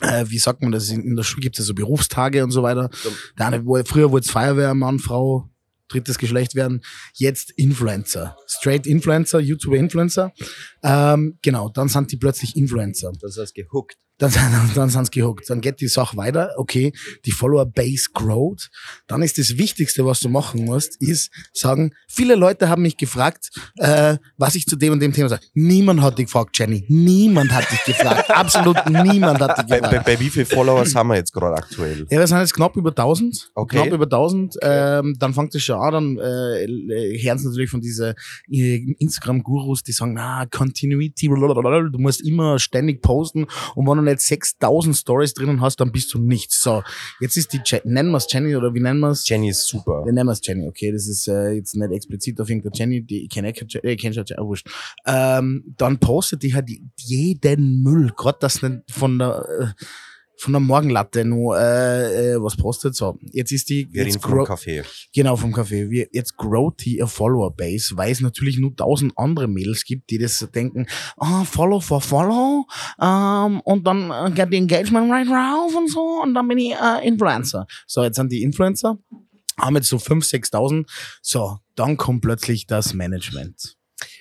[0.00, 2.52] äh, wie sagt man das, in, in der Schule gibt es ja so Berufstage und
[2.52, 2.88] so weiter.
[3.36, 5.50] Der eine, früher wurde es Feuerwehrmann, Frau,
[5.88, 6.82] drittes Geschlecht werden,
[7.14, 8.36] jetzt Influencer.
[8.46, 10.32] Straight Influencer, YouTuber-Influencer.
[10.82, 13.12] Ähm, genau, dann sind die plötzlich Influencer.
[13.20, 13.96] Das heißt gehuckt.
[14.18, 14.32] Dann,
[14.74, 15.48] dann sind sie gehuckt.
[15.48, 16.50] Dann geht die Sache weiter.
[16.56, 16.92] Okay,
[17.24, 18.68] die Follower-Base growt.
[19.06, 23.50] Dann ist das Wichtigste, was du machen musst, ist sagen, viele Leute haben mich gefragt,
[23.76, 25.42] äh, was ich zu dem und dem Thema sage.
[25.54, 26.84] Niemand hat dich gefragt, Jenny.
[26.88, 28.30] Niemand hat dich gefragt.
[28.38, 30.04] Absolut niemand hat dich bei, gefragt.
[30.04, 32.06] bei, bei wie viel Followers haben wir jetzt gerade aktuell?
[32.10, 33.52] Ja, wir sind jetzt knapp über 1000.
[33.54, 33.76] Okay.
[33.76, 34.56] Knapp über 1000.
[34.62, 38.14] Ähm, dann fängt es schon an, dann äh, hören sie natürlich von diesen
[38.50, 44.07] äh, Instagram-Gurus, die sagen, na, Continuity, blablabla, du musst immer ständig posten und wenn du
[44.08, 46.62] nicht 6000 Stories drinnen hast, dann bist du nichts.
[46.62, 46.82] So,
[47.20, 49.28] jetzt ist die, Je nennen wir es Jenny oder wie nennen wir es?
[49.28, 50.04] Jenny ist super.
[50.04, 53.24] Wir nennen es Jenny, okay, das ist äh, jetzt nicht explizit auf irgendeine Jenny, die
[53.24, 54.68] ich kenne, ich kenne schon oh, wurscht.
[55.06, 59.84] Ähm, dann postet die halt jeden Müll, gerade das nicht von der äh,
[60.40, 62.94] von der Morgenlatte nur äh, äh, was postet.
[62.94, 64.84] So, jetzt ist die Wir jetzt vom Kaffee.
[65.12, 65.90] genau vom Café.
[65.90, 70.10] Wir, jetzt growt die ihr Follower Base, weil es natürlich nur tausend andere Mädels gibt,
[70.10, 70.86] die das denken,
[71.16, 72.66] ah, Follow for Follow,
[73.02, 76.72] ähm, und dann äh, get the Engagement right rauf und so, und dann bin ich
[76.72, 77.66] äh, Influencer.
[77.86, 78.96] So, jetzt sind die Influencer,
[79.58, 80.86] haben jetzt so 5.000, 6.000.
[81.20, 83.76] So, dann kommt plötzlich das Management.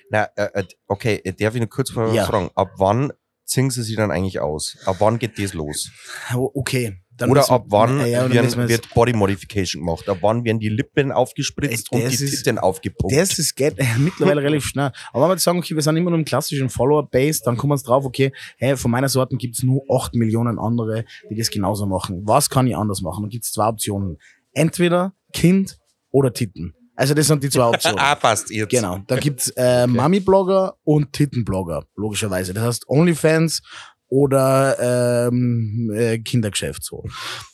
[0.09, 2.25] Na, äh, äh, okay, äh, darf ich noch kurz mal Ja.
[2.25, 3.11] fragen, ab wann
[3.47, 4.77] ziehen sie sich dann eigentlich aus?
[4.85, 5.89] Ab wann geht das los?
[6.35, 6.97] Oh, Okay.
[7.19, 10.07] Dann Oder ab wann Ja, ja, werden, wir wird Body Modification gemacht?
[10.07, 13.11] Ab wann werden die Lippen aufgespritzt Ey, und die ist- Titten aufgepumpt?
[13.17, 14.91] Das ist, geht mittlerweile relativ schnell.
[15.11, 17.83] Aber wenn wir sagen, okay, wir sind immer noch im klassischen Follower-Base, dann kommen wir
[17.83, 22.21] drauf, okay, hey, von meiner Sorten gibt's nur 8 Millionen andere, die das genauso machen.
[22.27, 23.23] Was kann ich anders machen?
[23.23, 24.19] Dann gibt's zwei Optionen.
[24.53, 25.79] Entweder Kind
[26.11, 26.75] oder Titten.
[26.97, 27.99] Also das sind die zwei Optionen.
[28.01, 28.71] ah, passt jetzt.
[28.71, 28.99] Genau.
[29.05, 32.53] Da gibt's äh, Mami-Blogger und Titten-Blogger, logischerweise.
[32.53, 33.61] Das heißt OnlyFans
[34.09, 37.05] oder ähm, äh, Kindergeschäft so.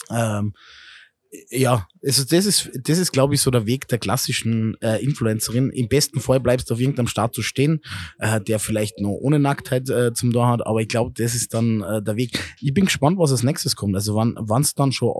[0.09, 0.53] Ähm,
[1.49, 5.71] ja, also das ist, das ist, glaube ich, so der Weg der klassischen äh, Influencerin.
[5.71, 7.81] Im besten Fall bleibst du auf irgendeinem Status stehen,
[8.19, 11.53] äh, der vielleicht noch ohne Nacktheit äh, zum da hat, aber ich glaube, das ist
[11.53, 12.39] dann äh, der Weg.
[12.61, 13.95] Ich bin gespannt, was als nächstes kommt.
[13.95, 15.11] Also wann wann's dann schon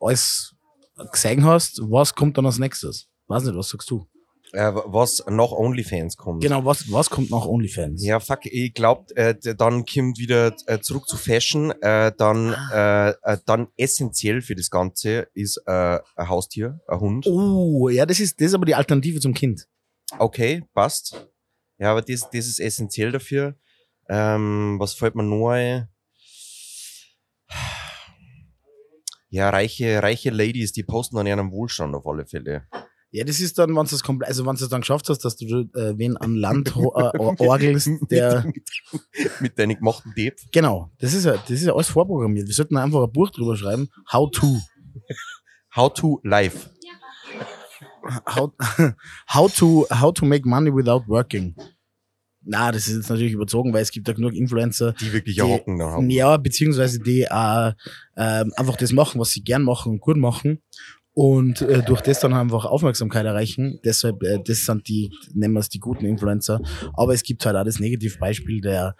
[0.00, 0.54] alles
[1.12, 3.08] gesehen hast, was kommt dann als nächstes?
[3.30, 4.06] Weiß nicht, was sagst du?
[4.52, 6.42] Äh, was nach OnlyFans kommt.
[6.42, 8.04] Genau, was, was kommt nach OnlyFans?
[8.04, 11.70] Ja, fuck, ich glaub, äh, dann kommt wieder äh, zurück zu Fashion.
[11.80, 13.10] Äh, dann, Ah.
[13.10, 17.26] äh, äh, dann essentiell für das Ganze ist ein Haustier, ein Hund.
[17.28, 19.68] Oh, ja, das ist, das ist aber die Alternative zum Kind.
[20.18, 21.28] Okay, passt.
[21.78, 23.54] Ja, aber das, das ist essentiell dafür.
[24.08, 25.22] Ähm, was fällt mir
[25.52, 25.88] ein?
[29.28, 32.66] Ja, reiche, reiche Ladies, die posten dann ihren Wohlstand auf alle Fälle.
[33.12, 35.24] Ja, das ist dann, wenn du es komplett, also wenn du es dann geschafft hast,
[35.24, 35.44] dass du
[35.74, 38.54] äh, wen an Land äh, or- orgelst, der, mit,
[38.92, 40.36] mit, mit deinen gemachten Deep.
[40.52, 42.46] genau, das ist ja, das ist ja alles vorprogrammiert.
[42.46, 43.88] Wir sollten einfach ein Buch drüber schreiben.
[44.12, 44.60] How to.
[45.74, 46.70] How to live.
[48.26, 48.52] How,
[49.34, 51.54] how to, how to make money without working.
[52.42, 55.42] Na, das ist jetzt natürlich überzogen, weil es gibt ja genug Influencer, Die wirklich Die-
[55.42, 56.08] Hocken da haben.
[56.10, 57.72] Ja, beziehungsweise die äh,
[58.16, 60.62] ähm, einfach das machen, was sie gern machen und gut machen
[61.12, 63.80] und äh, durch das dann einfach Aufmerksamkeit erreichen.
[63.84, 66.60] Deshalb, äh, das sind die, nennen wir es die guten Influencer.
[66.94, 68.94] Aber es gibt halt auch das Negativbeispiel der,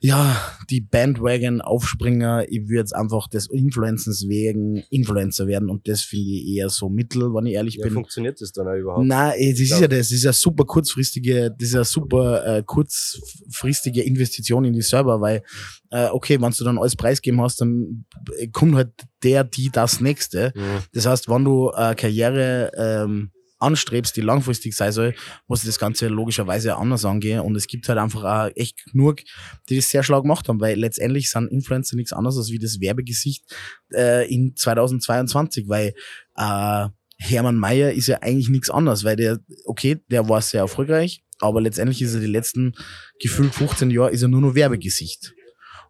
[0.00, 0.36] ja,
[0.70, 2.44] die Bandwagon-Aufspringer.
[2.48, 6.88] Ich würde jetzt einfach des Influencens wegen Influencer werden und das finde ich eher so
[6.88, 7.94] mittel, wenn ich ehrlich Ja, bin.
[7.94, 9.06] funktioniert das dann auch überhaupt?
[9.06, 12.62] Nein, das ist ja das, das ist ja super kurzfristige, das ist ja super äh,
[12.62, 15.42] kurzfristige Investition in die Server, weil,
[15.90, 18.04] äh, okay, wenn du dann alles preisgeben hast, dann
[18.38, 18.90] äh, kommt halt
[19.22, 20.52] der, die, das nächste.
[20.54, 20.82] Mhm.
[20.92, 23.30] Das heißt, wenn du äh, Karriere ähm,
[23.64, 25.14] anstrebst, die langfristig sein soll,
[25.46, 27.40] musst du das Ganze logischerweise anders angehen.
[27.40, 29.22] Und es gibt halt einfach auch echt genug,
[29.68, 32.80] die das sehr schlau gemacht haben, weil letztendlich sind Influencer nichts anderes als wie das
[32.80, 33.44] Werbegesicht
[33.92, 35.94] äh, in 2022, weil
[36.36, 36.88] äh,
[37.18, 41.60] Hermann Mayer ist ja eigentlich nichts anderes, weil der, okay, der war sehr erfolgreich, aber
[41.60, 42.74] letztendlich ist er die letzten
[43.20, 45.34] gefühlt 15 Jahre ist er nur noch Werbegesicht.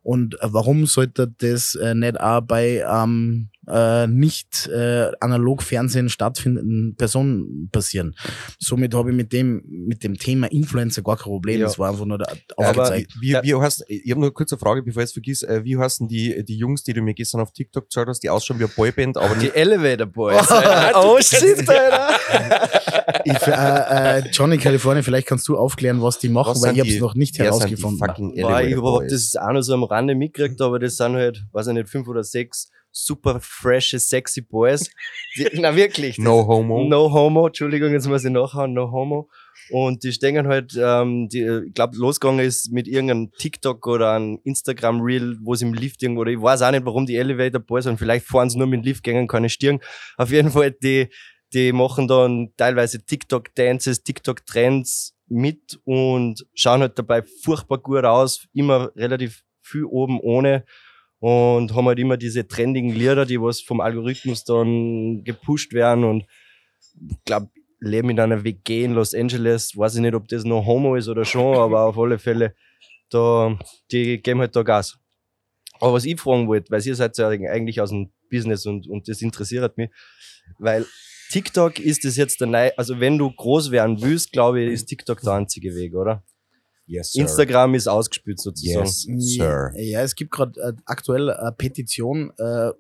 [0.03, 6.09] Und äh, warum sollte das äh, nicht auch bei ähm, äh, nicht äh, analog Fernsehen
[6.09, 8.15] stattfindenden Personen passieren?
[8.59, 11.61] Somit habe ich mit dem mit dem Thema Influencer gar kein Problem.
[11.61, 11.67] Ja.
[11.67, 13.13] Das war einfach nur der Aber aufgezeigt.
[13.21, 15.43] wie, wie heißt, ich habe nur eine kurze Frage, bevor ich es vergiss.
[15.43, 18.31] Äh, Wie heißen die, die Jungs, die du mir gestern auf TikTok gezeigt hast, die
[18.31, 19.57] ausschauen wie eine Boyband, aber Die nicht.
[19.57, 20.49] Elevator Boys.
[20.51, 20.93] Alter.
[21.05, 22.09] oh shit, Alter.
[23.27, 26.81] Ich, äh, äh, Johnny California, vielleicht kannst du aufklären, was die machen, Was weil ich
[26.81, 27.99] habe es die- noch nicht die herausgefunden.
[27.99, 29.13] fucking Boah, ich Elevator hab Boys?
[29.13, 31.89] das ist auch noch so am Rande mitgekriegt, aber das sind halt, weiß ich nicht,
[31.89, 34.89] fünf oder sechs super freshe, sexy Boys.
[35.37, 36.17] Die, na wirklich.
[36.17, 36.85] das- No homo.
[36.85, 39.29] No homo, Entschuldigung, jetzt muss ich nachhauen, no homo.
[39.71, 44.39] Und die stehen halt, ähm, die, ich glaube, losgegangen ist mit irgendeinem TikTok oder einem
[44.45, 47.85] Instagram-Reel, wo sie im Lift irgendwo, oder ich weiß auch nicht, warum die Elevator Boys
[47.85, 49.81] sind, vielleicht fahren sie nur mit dem Lift gegen keine Stirn.
[50.19, 51.09] Auf jeden Fall, die,
[51.53, 58.91] die machen dann teilweise TikTok-Dances, TikTok-Trends mit und schauen halt dabei furchtbar gut aus, immer
[58.95, 60.65] relativ viel oben ohne
[61.21, 66.27] und haben halt immer diese trendigen Lieder, die was vom Algorithmus dann gepusht werden und
[67.11, 67.49] ich glaube,
[67.81, 71.09] leben in einer WG in Los Angeles, weiß ich nicht, ob das noch Homo ist
[71.09, 72.55] oder schon, aber auf alle Fälle,
[73.11, 73.59] da,
[73.91, 74.99] die geben halt da Gas.
[75.81, 79.09] Aber was ich fragen wollte, weil ihr seid ja eigentlich aus dem Business und, und
[79.09, 79.91] das interessiert mich,
[80.59, 80.87] weil
[81.31, 84.87] TikTok ist das jetzt der neue, also wenn du groß werden willst, glaube ich, ist
[84.87, 86.23] TikTok der einzige Weg, oder?
[86.87, 87.23] Yes, sir.
[87.23, 88.85] Instagram ist ausgespült sozusagen.
[88.85, 89.07] Yes,
[89.37, 89.73] sir.
[89.77, 92.71] Ja, es gibt gerade äh, aktuell eine Petition äh,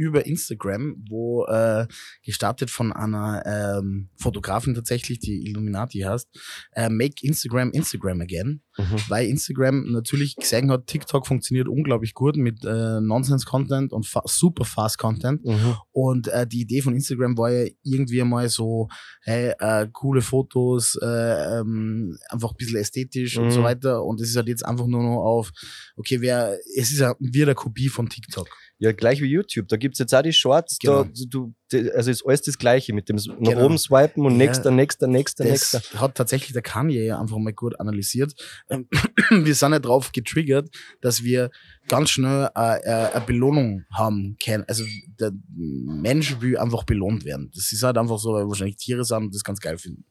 [0.00, 1.86] über Instagram, wo äh,
[2.24, 6.28] gestartet von einer ähm, Fotografin tatsächlich, die Illuminati heißt,
[6.72, 8.96] äh, Make Instagram Instagram Again, Mhm.
[9.08, 14.64] weil Instagram natürlich gesehen hat, TikTok funktioniert unglaublich gut mit äh, Nonsense-Content und fa super
[14.64, 15.44] fast Content.
[15.44, 15.74] Mhm.
[15.92, 18.88] Und äh, die Idee von Instagram war ja irgendwie mal so,
[19.22, 23.50] hey, äh, coole Fotos, äh, ähm, einfach ein bisschen ästhetisch und Mhm.
[23.50, 24.02] so weiter.
[24.04, 25.50] Und es ist halt jetzt einfach nur noch auf,
[25.96, 28.48] okay, wer, es ist ja wieder eine Kopie von TikTok.
[28.80, 29.68] Ja, gleich wie YouTube.
[29.68, 30.78] Da gibt's jetzt auch die Shorts.
[30.78, 31.04] Genau.
[31.04, 31.54] Da, du
[31.94, 33.64] also ist alles das Gleiche mit dem nach Genau.
[33.64, 34.38] oben swipen und Ja.
[34.46, 36.00] nächster, nächster, nächster, Das nächster.
[36.00, 38.34] hat tatsächlich der Kanye ja einfach mal gut analysiert.
[39.30, 40.68] Wir sind ja drauf getriggert,
[41.00, 41.50] dass wir
[41.88, 44.64] ganz schnell äh, äh, eine Belohnung haben können.
[44.68, 44.84] Also
[45.18, 47.50] der Mensch will einfach belohnt werden.
[47.54, 50.04] Das ist halt einfach so, weil wahrscheinlich Tiere sind und das ganz geil finden.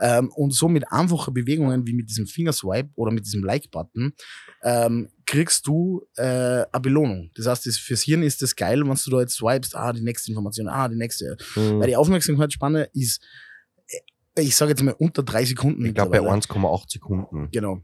[0.00, 4.12] Ähm, und so mit einfachen Bewegungen wie mit diesem Fingerswipe oder mit diesem Like-Button
[4.62, 7.30] ähm, kriegst du äh, eine Belohnung.
[7.36, 10.00] Das heißt, das, fürs Hirn ist das geil, wenn du da jetzt swipest, ah, die
[10.02, 11.36] nächste Information, ah, die nächste.
[11.56, 11.80] Mhm.
[11.80, 13.22] Weil die Aufmerksamkeitsspanne ist,
[14.34, 15.84] äh, ich sage jetzt mal, unter drei Sekunden.
[15.86, 16.42] Ich glaube bei mittlerweile.
[16.42, 17.48] 1,8 Sekunden.
[17.52, 17.80] Genau.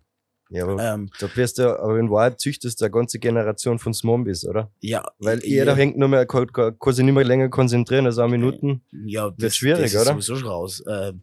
[0.51, 3.95] Ja, aber Ähm, da wirst du, aber in Wahrheit züchtest du eine ganze Generation von
[3.95, 4.71] Zombies, oder?
[4.81, 5.03] ja.
[5.19, 6.47] Weil ja, jeder hängt nur mehr, kann,
[6.93, 8.83] sich nicht mehr länger konzentrieren als eine Minuten.
[9.07, 10.11] ja, das, schwierig, das ist oder?
[10.13, 10.83] sowieso schon raus.
[10.87, 11.23] Ähm,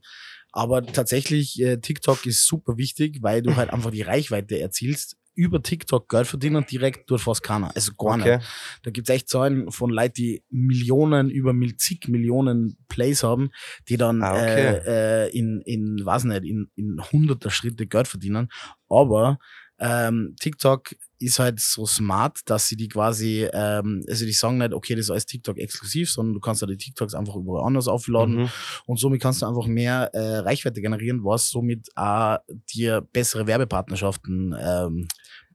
[0.52, 5.18] aber tatsächlich, äh, TikTok ist super wichtig, weil du halt einfach die Reichweite erzielst.
[5.34, 7.72] Über TikTok Geld verdienen direkt tut fast keiner.
[7.76, 8.38] Also gar Okay.
[8.38, 8.48] nicht.
[8.84, 13.50] Da gibt's echt Zahlen von Leuten, die Millionen, über zig Millionen Plays haben,
[13.88, 14.82] die dann Ah, okay.
[14.86, 18.50] äh, äh, in, in, weiß nicht, in, in hunderter Schritte Geld verdienen.
[18.90, 19.40] Aber
[19.82, 24.74] ähm, TikTok ist halt so smart, dass sie die quasi, ähm, also die sagen nicht,
[24.74, 27.88] okay, das ist alles TikTok exklusiv, sondern du kannst ja die TikToks einfach überall anders
[27.88, 28.50] aufladen Mhm.
[28.86, 32.38] und somit kannst du einfach mehr äh, Reichweite generieren, was somit auch
[32.74, 35.08] dir bessere Werbepartnerschaften ähm,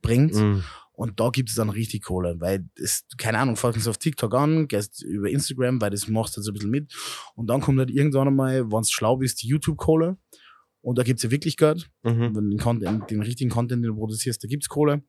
[0.02, 0.34] bringt.
[0.34, 0.64] Mhm.
[0.92, 4.34] Und da gibt es dann richtig Kohle, weil es, keine Ahnung, folgst du auf TikTok
[4.34, 6.94] an, gehst über Instagram, weil das machst du halt so ein bisschen mit.
[7.34, 10.16] Und dann kommt halt irgendwann einmal, wenn du schlau bist, die YouTube-Kohle.
[10.86, 11.90] Und da gibt's ja wirklich Geld.
[12.04, 12.36] Mhm.
[12.36, 15.02] Wenn den, Content, den richtigen Content, den du produzierst, da gibt's Kohle.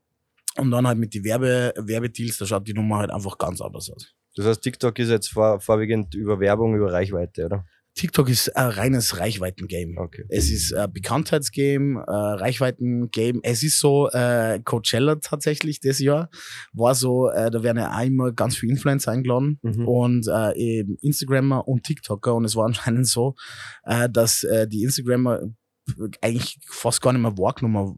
[0.57, 3.91] Und dann halt mit die Werbe, Werbedeals, da schaut die Nummer halt einfach ganz anders
[3.91, 4.11] aus.
[4.35, 7.65] Das heißt, TikTok ist jetzt vor, vorwiegend über Werbung, über Reichweite, oder?
[7.93, 9.97] TikTok ist ein reines Reichweiten-Game.
[9.97, 10.23] Okay.
[10.29, 13.39] Es ist ein Bekanntheitsgame, Reichweiten-Game.
[13.43, 16.29] Es ist so äh, Coachella tatsächlich das Jahr.
[16.73, 19.87] War so, äh, da werden ja auch immer ganz viele Influencer eingeladen Mhm.
[19.87, 22.35] und äh, eben Instagrammer und TikToker.
[22.35, 23.35] Und es war anscheinend so,
[23.83, 25.41] äh, dass äh, die Instagrammer
[26.21, 27.95] eigentlich fast gar nicht mehr wahrgenommen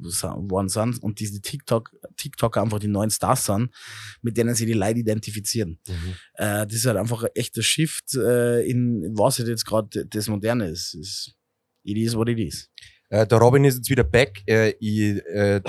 [0.49, 3.73] worden sind und diese TikTok, TikToker einfach die neuen Stars sind,
[4.21, 5.79] mit denen sie die Leute identifizieren.
[5.87, 6.13] Mhm.
[6.35, 10.27] Äh, das ist halt einfach ein echter Shift äh, in was halt jetzt gerade das
[10.27, 10.93] Moderne ist.
[10.95, 11.35] Es-
[11.83, 12.69] It is what it is.
[13.11, 14.43] Äh, der Robin ist jetzt wieder back.
[14.47, 15.61] Äh, ich, äh,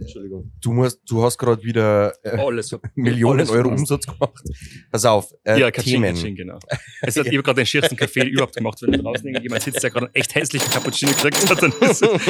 [0.00, 0.50] Entschuldigung.
[0.60, 2.76] du, musst, du hast gerade wieder äh, Alles.
[2.94, 3.68] Millionen alles Euro.
[3.68, 4.42] Umsatz gemacht.
[4.90, 6.14] Pass auf, äh, ja, Kaching, Themen.
[6.16, 6.58] Kaching, genau.
[7.02, 9.82] Es hat, ich habe gerade den schiersten Kaffee überhaupt gemacht, wenn ich draußen jemand sitzt,
[9.84, 11.62] der gerade einen echt hässlichen Cappuccino gekriegt hat.
[11.62, 12.20] Dann ist, Und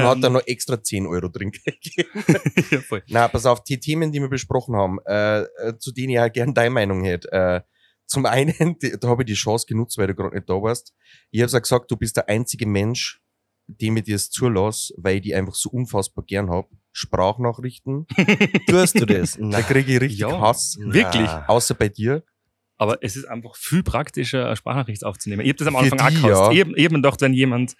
[0.00, 0.02] Ähm.
[0.02, 2.08] hat dann noch extra 10 Euro drin gegeben.
[2.70, 3.02] ja, voll.
[3.08, 5.44] Na, pass auf, die Themen, die wir besprochen haben, äh,
[5.78, 7.64] zu denen ich halt gern deine Meinung hätte.
[8.06, 10.94] Zum einen, da habe ich die Chance genutzt, weil du gerade nicht da warst.
[11.30, 13.20] Ich habe ja gesagt, du bist der einzige Mensch,
[13.68, 16.68] dem ich dir es zulasse, weil ich die einfach so unfassbar gern hab.
[16.92, 18.06] Sprachnachrichten,
[18.66, 19.38] Tust du das?
[19.40, 20.40] da kriege ich richtig Ja.
[20.40, 20.76] Hass.
[20.80, 21.28] Wirklich?
[21.46, 22.24] Außer bei dir.
[22.78, 25.42] Aber es ist einfach viel praktischer, eine Sprachnachricht aufzunehmen.
[25.42, 26.24] Ich habe das am Anfang auch gehasst.
[26.24, 26.52] ja.
[26.52, 27.74] Ich habe hab mir gedacht, wenn jemand,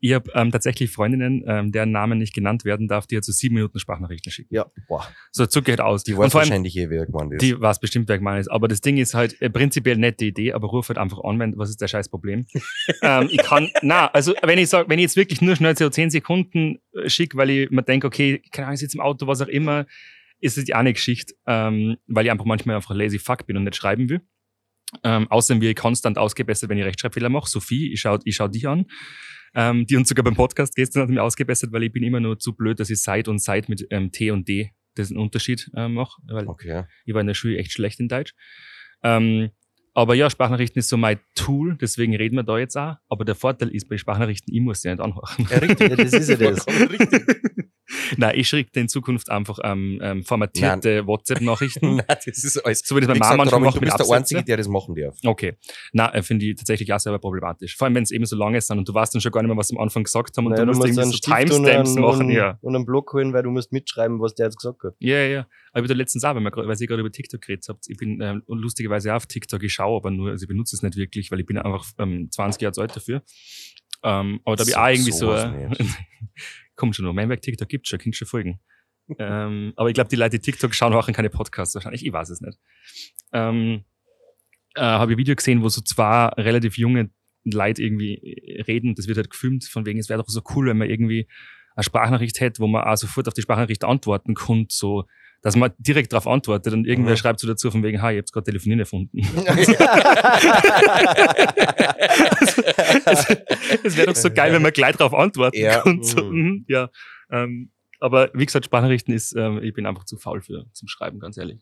[0.00, 3.32] ich habe ähm, tatsächlich Freundinnen, ähm, deren Namen nicht genannt werden darf, die hat so
[3.32, 4.54] sieben Minuten Sprachnachrichten schicken.
[4.54, 4.66] Ja.
[4.86, 6.04] Boah, So, Zucker geht aus.
[6.04, 7.42] die weiß wahrscheinlich eh, wer gemeint ist.
[7.42, 8.48] Die weiß bestimmt, wer gemeint ist.
[8.48, 11.56] Aber das Ding ist halt äh, prinzipiell nette Idee, aber ruf halt einfach an, wenn,
[11.56, 12.46] was ist der scheiß Problem?
[13.02, 15.88] ähm, ich kann, na, also wenn ich sag, wenn ich jetzt wirklich nur schnell so
[15.88, 19.26] 10 Sekunden äh, schicke, weil ich mir denke, okay, keine Ahnung, ich sitze im Auto,
[19.26, 19.86] was auch immer,
[20.40, 23.56] ist es ja auch eine Geschichte, ähm, weil ich einfach manchmal einfach lazy fuck bin
[23.56, 24.20] und nicht schreiben will.
[25.02, 27.48] Ähm, außerdem ich konstant ausgebessert, wenn ich Rechtschreibfehler mache.
[27.48, 28.86] Sophie, ich schau, ich schau dich an.
[29.56, 32.38] Ähm, die uns sogar beim Podcast gestern hat mich ausgebessert, weil ich bin immer nur
[32.38, 35.70] zu blöd, dass ich Seit und Seit mit ähm, T und D das einen Unterschied
[35.76, 36.20] äh, mache.
[36.26, 36.84] Weil Okay.
[37.04, 38.34] ich war in der Schule echt schlecht in Deutsch.
[39.02, 39.50] Ähm,
[39.96, 42.96] aber ja, Sprachnachrichten ist so mein Tool, deswegen reden wir da jetzt auch.
[43.08, 45.46] Aber der Vorteil ist bei Sprachnachrichten, ich muss sie nicht anhören.
[45.50, 45.96] Ja, richtig.
[45.96, 46.66] Das ist ja das.
[48.16, 51.96] Nein, ich schicke in Zukunft einfach ähm, ähm, formatierte WhatsApp-Nachrichten.
[51.96, 52.80] Nein, das ist alles.
[52.84, 54.16] so wie das Mama gesagt, manchmal Robin, macht du bist der.
[54.16, 55.16] Einzige, der das machen darf.
[55.24, 55.54] Okay.
[55.92, 57.76] Na, äh, finde ich tatsächlich auch selber problematisch.
[57.76, 59.48] Vor allem, wenn es eben so lange ist und du weißt dann schon gar nicht
[59.48, 62.00] mehr, was sie am Anfang gesagt haben und Nein, du musst irgendwie so Timestamps einen-
[62.00, 62.26] machen.
[62.26, 62.58] und, Ja.
[62.62, 64.94] und einen Block holen, weil du musst mitschreiben, was der jetzt gesagt hat.
[64.98, 65.40] Ja, ja, ja.
[65.40, 67.84] Aber ich habe da letztens auch, weil, wir weil ihr gerade über TikTok geredet habt,
[67.88, 70.82] ich bin ähm, lustigerweise auch auf TikTok, ich schaue aber nur, also ich benutze es
[70.82, 73.22] nicht wirklich, weil ich bin einfach ähm, 20 Jahre alt dafür.
[74.02, 75.50] Ähm, aber da habe ich So- auch irgendwie so, sowas
[76.76, 78.60] kommt schon noch, mein Werk TikTok gibt's schon, kannst schon folgen.
[79.18, 82.30] ähm, aber ich glaube, die Leute, die TikTok schauen, machen keine Podcasts wahrscheinlich, ich weiß
[82.30, 82.58] es nicht.
[83.32, 83.84] Ähm,
[84.74, 87.10] äh, habe ich ein Video gesehen, wo so zwei relativ junge
[87.44, 90.68] Leute irgendwie äh, reden, das wird halt gefilmt, von wegen, es wäre doch so cool,
[90.68, 91.28] wenn man irgendwie
[91.76, 95.04] eine Sprachnachricht hätte, wo man auch sofort auf die Sprachnachricht antworten kann, so,
[95.44, 97.16] dass man direkt darauf antwortet und irgendwer Mhm.
[97.18, 99.18] schreibt so dazu von wegen, ha, ich hab's gerade telefonieren erfunden.
[103.84, 105.80] Es wäre doch so geil, wenn man gleich darauf antworten Ja.
[105.82, 106.02] kann.
[106.02, 106.40] So, Mhm.
[106.40, 106.90] mhm, ja.
[107.30, 107.70] Ähm,
[108.00, 111.36] aber wie gesagt, Sprachnachrichten ist, ähm, ich bin einfach zu faul für zum Schreiben, ganz
[111.38, 111.60] ehrlich.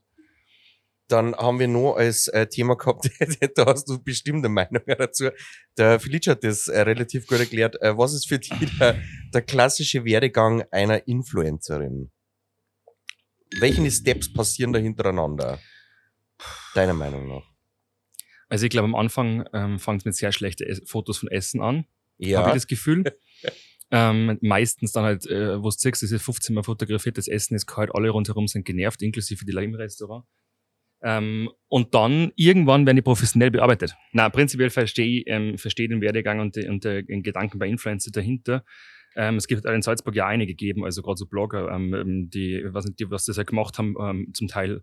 [1.09, 3.11] Dann haben wir noch als äh, Thema gehabt,
[3.57, 5.28] da hast du bestimmt eine Meinung dazu.
[5.76, 7.80] Der Felice hat das äh, relativ gut erklärt.
[7.83, 8.97] Äh, was ist für dich der,
[9.35, 12.11] der klassische Werdegang einer Influencerin?
[13.61, 15.59] Welche Steps passieren da hintereinander?
[16.74, 17.42] Deiner Meinung nach?
[18.48, 21.61] Also ich glaube, am Anfang ähm, fängt es mit sehr schlechten Ess- Fotos von Essen
[21.62, 21.84] an,
[22.18, 22.38] Ja.
[22.40, 23.05] habe ich das Gefühl.
[23.90, 27.66] ähm, meistens dann halt, äh, wo du siehst, das ist 15 Mal fotografiertes Essen, ist
[27.66, 30.24] kalt, alle rundherum sind genervt, inklusive die Leute im Restaurant.
[31.03, 33.94] Ähm, und dann irgendwann werden die professionell bearbeitet.
[34.12, 38.11] Na, prinzipiell verstehe ich ähm, verstehe den Werdegang und, die, und den Gedanken bei Influencer
[38.12, 38.64] dahinter.
[39.16, 42.64] Ähm, es gibt in Salzburg ja einige gegeben, also gerade so Blogger, ähm, ähm, die,
[42.66, 44.82] was, die, was das ja gemacht haben, ähm, zum Teil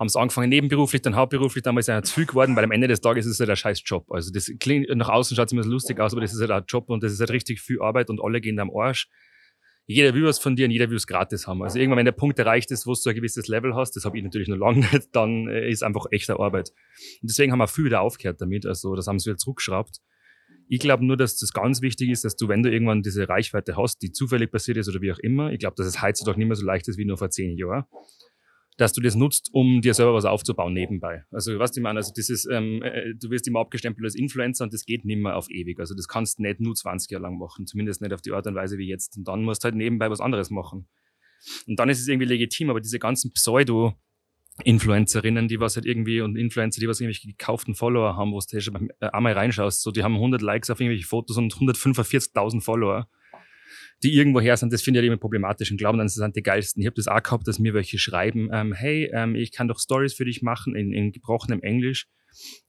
[0.00, 2.88] haben es angefangen nebenberuflich, dann hauptberuflich, dann ist es zu viel geworden, weil am Ende
[2.88, 4.10] des Tages ist es halt ein scheiß Job.
[4.10, 6.64] Also das klingt, nach außen schaut es immer lustig aus, aber das ist halt ein
[6.66, 9.10] Job und das ist halt richtig viel Arbeit und alle gehen da am Arsch.
[9.86, 11.62] Jeder will was von dir und jeder will es gratis haben.
[11.62, 14.16] Also irgendwann, wenn der Punkt erreicht ist, wo du ein gewisses Level hast, das habe
[14.16, 16.70] ich natürlich noch lange nicht, dann äh, ist einfach echte Arbeit.
[17.20, 18.64] Und deswegen haben wir viel wieder aufgehört damit.
[18.64, 19.98] Also das haben sie wieder zurückgeschraubt.
[20.72, 23.76] Ich glaube nur, dass das ganz wichtig ist, dass du, wenn du irgendwann diese Reichweite
[23.76, 26.46] hast, die zufällig passiert ist oder wie auch immer, ich glaube, dass es heutzutage nicht
[26.46, 27.86] mehr so leicht ist wie nur vor zehn Jahren,
[28.76, 31.24] dass du das nutzt, um dir selber was aufzubauen nebenbei.
[31.32, 34.72] Also, was ich meine, also dieses, ähm, äh, du wirst immer abgestempelt als Influencer und
[34.72, 35.80] das geht nicht mehr auf ewig.
[35.80, 38.46] Also das kannst du nicht nur 20 Jahre lang machen, zumindest nicht auf die Art
[38.46, 39.16] und Weise wie jetzt.
[39.18, 40.86] Und dann musst du halt nebenbei was anderes machen.
[41.66, 43.94] Und dann ist es irgendwie legitim, aber diese ganzen Pseudo-
[44.60, 48.60] Influencerinnen, die was halt irgendwie und Influencer, die was irgendwelche gekauften Follower haben, wo du
[48.60, 53.08] schon äh, einmal reinschaust, so die haben 100 Likes auf irgendwelche Fotos und 145.000 Follower,
[54.02, 56.34] die irgendwo her sind, das finde ich halt immer problematisch und glauben dann, sie sind
[56.36, 56.80] die geilsten.
[56.80, 59.78] Ich habe das auch gehabt, dass mir welche schreiben, ähm, hey, ähm, ich kann doch
[59.78, 62.06] Stories für dich machen in, in gebrochenem Englisch.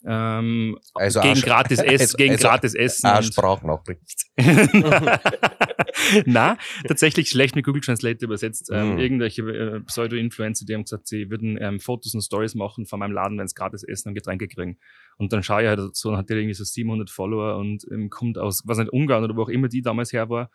[0.06, 3.06] Ähm, Also gegen gratis Essen, also- gegen also- gratis Essen.
[3.08, 4.26] Ah, Sprachnachricht.
[6.26, 6.58] Na,
[6.88, 8.70] tatsächlich schlecht mit Google Translate übersetzt.
[8.72, 9.00] Ähm, Mhm.
[9.00, 13.12] Irgendwelche äh, Pseudo-Influencer, die haben gesagt, sie würden ähm, Fotos und Stories machen von meinem
[13.14, 14.78] Laden, wenn es gratis Essen und Getränke kriegen.
[15.18, 18.10] Und dann schaue ich halt so, dann hat der irgendwie so 700 Follower und ähm,
[18.10, 20.50] kommt aus, was nicht, Ungarn oder wo auch immer die damals her war.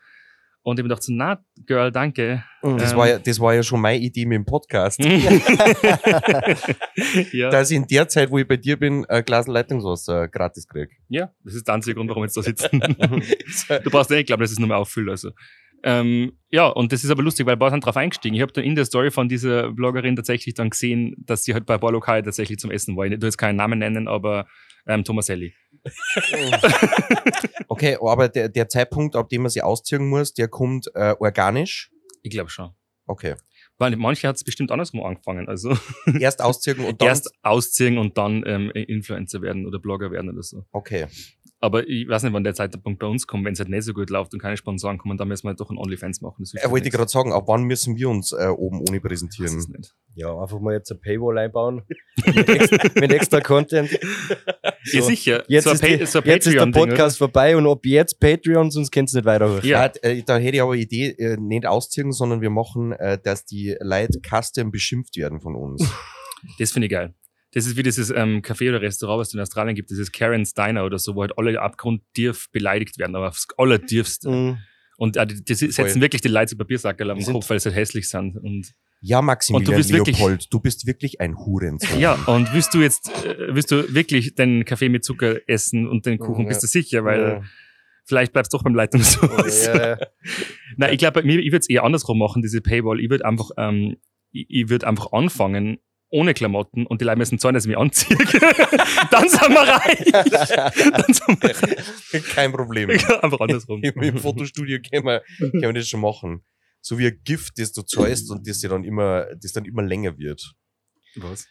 [0.66, 2.42] Und ich mir gedacht so, na, Girl, danke.
[2.60, 2.98] Das, Ähm.
[2.98, 4.98] war ja, das war ja schon meine Idee mit dem Podcast.
[7.32, 7.50] ja.
[7.50, 10.88] Dass ich in der Zeit, wo ich bei dir bin, ein Glas Leitungswasser gratis krieg.
[11.08, 12.80] ja, das ist der einzige Grund, warum wir jetzt da sitzen.
[13.84, 15.08] Du brauchst ja nicht glauben, dass es nur mehr auffüllt.
[15.08, 15.30] Also.
[15.84, 18.34] Ähm, ja, und das ist aber lustig, weil ein paar sind drauf eingestiegen.
[18.34, 21.64] Ich habe dann in der Story von dieser Bloggerin tatsächlich dann gesehen, dass sie halt
[21.64, 23.06] bei ein paar Lokalen tatsächlich zum Essen war.
[23.06, 24.48] Ich will jetzt keinen Namen nennen, aber
[24.88, 25.54] ähm, Tomaselli.
[27.68, 31.90] Okay, aber der, der Zeitpunkt, ab dem man sie ausziehen muss, der kommt äh, organisch.
[32.22, 32.70] Ich glaube schon.
[33.06, 33.34] Okay.
[33.78, 35.48] Weil manche hat es bestimmt andersrum angefangen.
[35.48, 35.76] Also
[36.20, 37.08] Erst ausziehen und dann.
[37.08, 40.64] erst ausziehen und dann ähm, Influencer werden oder Blogger werden oder so.
[40.72, 41.06] Okay.
[41.58, 43.94] Aber ich weiß nicht, wann der Zeitpunkt bei uns kommt, wenn es halt nicht so
[43.94, 46.36] gut läuft und keine Sponsoren kommen, dann müssen wir halt doch ein OnlyFans machen.
[46.40, 49.00] Das Er halt wollte ich gerade sagen, ab wann müssen wir uns äh, oben ohne
[49.00, 49.62] präsentieren?
[50.14, 51.82] Ja, einfach mal jetzt ein Paywall einbauen.
[52.26, 53.98] mit, extra, mit extra Content.
[54.92, 55.44] Ja, sicher.
[55.48, 56.90] Jetzt, so ist, die, so jetzt ist der Patreon-Ding, oder?
[56.90, 59.64] Podcast vorbei und ob jetzt Patreon, sonst könnt ihr nicht weiterhören.
[59.64, 59.86] Ja.
[59.86, 59.92] Ja.
[60.02, 63.44] äh, da hätte ich aber eine Idee, äh, nicht ausziehen, sondern wir machen, äh, dass
[63.44, 65.82] die Leute custom beschimpft werden von uns.
[66.58, 67.12] Das finde ich geil.
[67.52, 70.52] Das ist wie dieses ähm, Café oder Restaurant, was es in Australien gibt, dieses Karen's
[70.52, 74.28] Diner oder so, wo halt alle abgrundtief beleidigt werden, aber aufs allertiefste.
[74.28, 74.58] Mhm.
[74.98, 76.00] Und äh, die, die setzen Voll.
[76.00, 78.36] wirklich die Leute zu Papiersackerl am Kopf, weil sie halt hässlich sind.
[78.38, 78.72] Und,
[79.02, 81.98] Ja, Maximilian Und du bist wirklich- Leopold, du bist wirklich ein Hurensohn.
[82.00, 86.06] ja, und willst du jetzt, äh, willst du wirklich den Kaffee mit Zucker essen und
[86.06, 86.48] den Kuchen, Ja.
[86.48, 87.42] bist du sicher, weil
[88.06, 89.66] vielleicht bleibst du doch beim Leitungshaus.
[89.66, 89.98] Ja, ja.
[90.76, 93.00] Nein, ich glaube, ich würde es eher andersrum machen, diese Paywall.
[93.00, 93.96] Ich würde einfach, ähm,
[94.32, 95.78] ich, ich würde einfach anfangen,
[96.10, 98.16] ohne Klamotten und die Leute müssen zahlen, dass ich mich anziehe.
[99.10, 100.12] Dann sind wir reich.
[100.12, 101.62] Dann sind wir
[102.12, 102.24] reich.
[102.34, 102.90] Kein Problem.
[102.90, 103.82] Einfach andersrum.
[103.82, 106.44] Im, Im Fotostudio können wir, können wir das schon machen.
[106.80, 110.16] So wie ein Gift, das du zahlst und das dann immer, das dann immer länger
[110.18, 110.54] wird.
[111.16, 111.46] Was?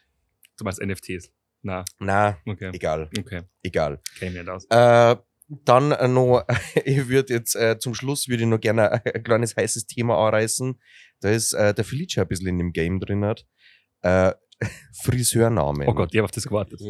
[0.57, 1.31] Du meinst NFTs?
[1.61, 2.69] Na, Na, okay.
[2.73, 3.99] egal, Okay, egal.
[4.21, 4.65] ich nicht aus.
[4.69, 5.15] Äh,
[5.47, 6.45] dann äh, noch,
[6.85, 10.79] ich würde jetzt äh, zum Schluss würde ich noch gerne ein kleines heißes Thema anreißen.
[11.19, 13.45] Da ist äh, der Felice ein bisschen in dem Game drin hat.
[14.01, 14.33] Äh,
[15.03, 15.87] Friseurnamen.
[15.87, 16.79] Oh Gott, ich habe auf das gewartet.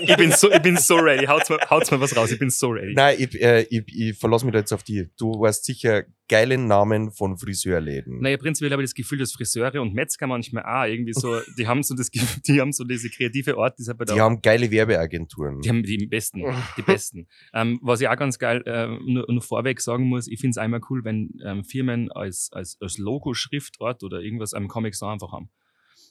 [0.00, 1.26] Ich bin so, ich bin so ready.
[1.26, 2.30] Haut's mal, haut's mal was raus.
[2.30, 2.94] Ich bin so ready.
[2.94, 5.08] Nein, ich, äh, ich, ich verlasse mich da jetzt auf die.
[5.16, 8.20] Du weißt sicher geile Namen von Friseurläden.
[8.20, 11.66] Naja, prinzipiell habe ich das Gefühl, dass Friseure und Metzger manchmal auch irgendwie so, die
[11.66, 14.70] haben so das Gefühl, die haben so diese kreative Art, die halt Die haben geile
[14.70, 15.60] Werbeagenturen.
[15.60, 16.42] Die haben die besten,
[16.76, 17.28] die besten.
[17.54, 20.58] ähm, was ich auch ganz geil äh, nur, nur vorweg sagen muss, ich finde es
[20.58, 25.06] einmal cool, wenn ähm, Firmen als, als, als Logo, Schriftort oder irgendwas am Comic so
[25.06, 25.50] einfach haben.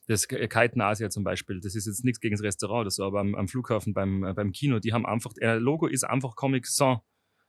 [0.08, 3.04] Das K- Kiten Asia zum Beispiel, das ist jetzt nichts gegen das Restaurant oder so,
[3.04, 6.36] aber am, am Flughafen, beim, äh, beim Kino, die haben einfach, äh, Logo ist einfach
[6.36, 7.00] Comic Sans.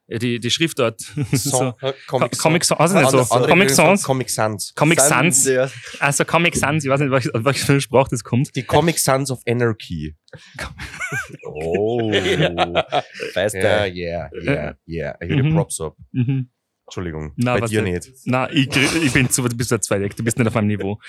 [0.08, 1.00] äh, die, die Schriftart.
[1.32, 1.50] so.
[1.50, 3.18] Song, äh, Comic, Co- Comic Sans, also nicht so.
[3.18, 4.02] Andere- andere Comic Sans.
[4.04, 4.72] Comic Sans.
[4.74, 5.44] Comic Sans.
[5.46, 5.70] Ja.
[6.00, 8.54] Also Comic Sans, ich weiß nicht, was, aus welcher Sprache das kommt.
[8.56, 10.16] Die Comic Sans of Anarchy.
[11.44, 12.10] Oh.
[12.10, 13.94] Weißt Ja, du?
[13.94, 15.18] yeah, yeah, yeah.
[15.20, 15.54] Ich höre Mhm.
[15.54, 15.96] Props ab.
[16.12, 16.50] Mhm.
[16.86, 17.32] Entschuldigung.
[17.36, 18.10] Na, bei dir nicht.
[18.26, 20.68] Na, ich, ich bin zu, du bist zu weit weg, du bist nicht auf meinem
[20.68, 21.00] Niveau.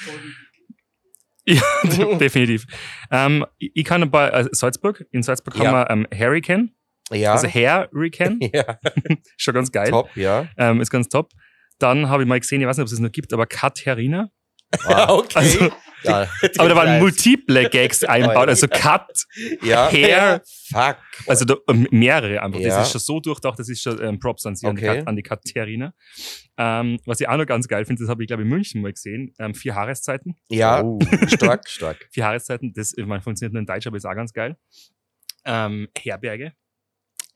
[1.97, 2.65] Ja, definitiv.
[3.09, 5.65] Ähm, ich kann paar, also Salzburg, in Salzburg Ja.
[5.65, 6.71] haben wir ähm, Hurricane,
[7.11, 7.31] Ja.
[7.33, 8.77] also Hurricane, ja,
[9.37, 10.47] schon ganz geil, top, ja.
[10.57, 11.31] ähm, ist ganz top.
[11.79, 13.45] Dann habe ich mal gesehen, ich weiß nicht, ob es es noch gibt, aber
[14.71, 15.13] Katharina.
[15.13, 15.39] okay.
[15.39, 15.71] Also,
[16.03, 16.27] Ja.
[16.59, 19.25] aber da waren multiple Gags einbaut, also Cut,
[19.63, 19.89] ja.
[19.91, 20.41] Hair.
[20.71, 20.97] Fuck.
[21.25, 22.59] also da, ähm, mehrere einfach.
[22.59, 22.69] Ja.
[22.77, 25.01] Das ist schon so durchdacht, das ist schon ähm, Props an sie, Okay.
[25.05, 25.93] An die Katharina.
[26.57, 28.81] Ähm, was ich auch noch ganz geil finde, das habe ich glaube ich in München
[28.81, 30.35] mal gesehen, ähm, vier Jahreszeiten.
[30.49, 30.99] Ja, Oh.
[31.27, 31.67] stark.
[31.67, 32.07] Stark.
[32.11, 34.55] vier Jahreszeiten, das ich meine, funktioniert nur in Deutsch, aber ist auch ganz geil.
[35.45, 36.53] Ähm, Herberge,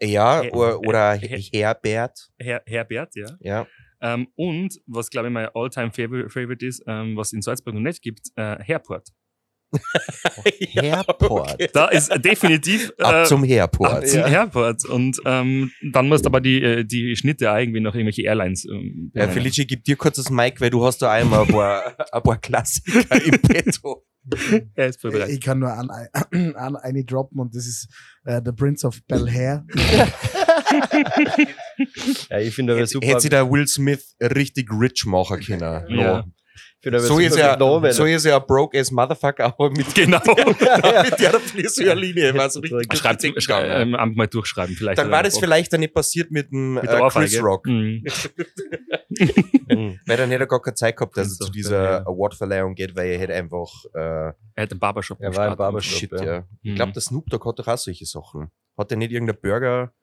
[0.02, 2.30] Ja, Her- oder, oder Her- Herbert.
[2.40, 3.28] Her Herbert, ja.
[3.40, 3.68] Ja.
[4.02, 7.82] Ähm, und was, glaube ich, mein all-time favorite, favorite ist, ähm, was in Salzburg noch
[7.82, 9.10] nicht gibt, äh, Herport.
[10.74, 11.54] Airport.
[11.54, 11.70] okay.
[11.74, 13.92] Da ist definitiv äh, Ab zum Herport.
[13.94, 14.28] ab zum Ja.
[14.28, 14.86] Herport.
[14.86, 18.66] Und ähm, dann musst du aber die, äh, die Schnitte auch irgendwie noch irgendwelche Airlines.
[18.66, 21.96] Ähm, Ja, Felice, gib dir kurz das Mic, weil du hast da einmal ein paar,
[22.14, 24.04] ein paar Klassiker im Petto.
[24.76, 25.34] er ist vorbereitet.
[25.36, 25.90] Ich kann nur an,
[26.56, 27.88] an eine droppen und das ist
[28.26, 29.66] äh, The Prince of Bel Air.
[32.30, 33.08] Ja, ich finde aber super.
[33.08, 35.86] Hätte sich der Will Smith richtig rich machen können.
[35.90, 36.24] Ja.
[36.84, 37.60] So ist er,
[37.94, 40.18] so ist er ein broke ass Motherfucker, aber mit, Genau.
[40.26, 44.98] mit der Friseurlinie war so richtig Schreibt, schrei ähm, mal durchschreiben, vielleicht.
[44.98, 47.40] Dann war das vielleicht dann nicht passiert mit dem mit äh, Chris.
[47.40, 47.68] Rock.
[47.68, 48.04] Mhm.
[49.70, 50.00] Mhm.
[50.08, 51.70] Weil dann hätte er gar keine Zeit gehabt, dass er zu dieser
[52.00, 52.08] Bel-Air.
[52.08, 55.20] Awardverleihung geht, weil er hätte einfach äh, Er hat einen Barbershop.
[55.22, 55.58] Er war im Start.
[55.60, 56.00] Barbershop.
[56.00, 56.24] Shit, ja.
[56.24, 56.48] ja.
[56.64, 56.76] Ich Mhm.
[56.76, 58.50] glaube, der Snoop Dogg hat doch auch solche Sachen.
[58.76, 59.94] Hat er nicht irgendeine Burger,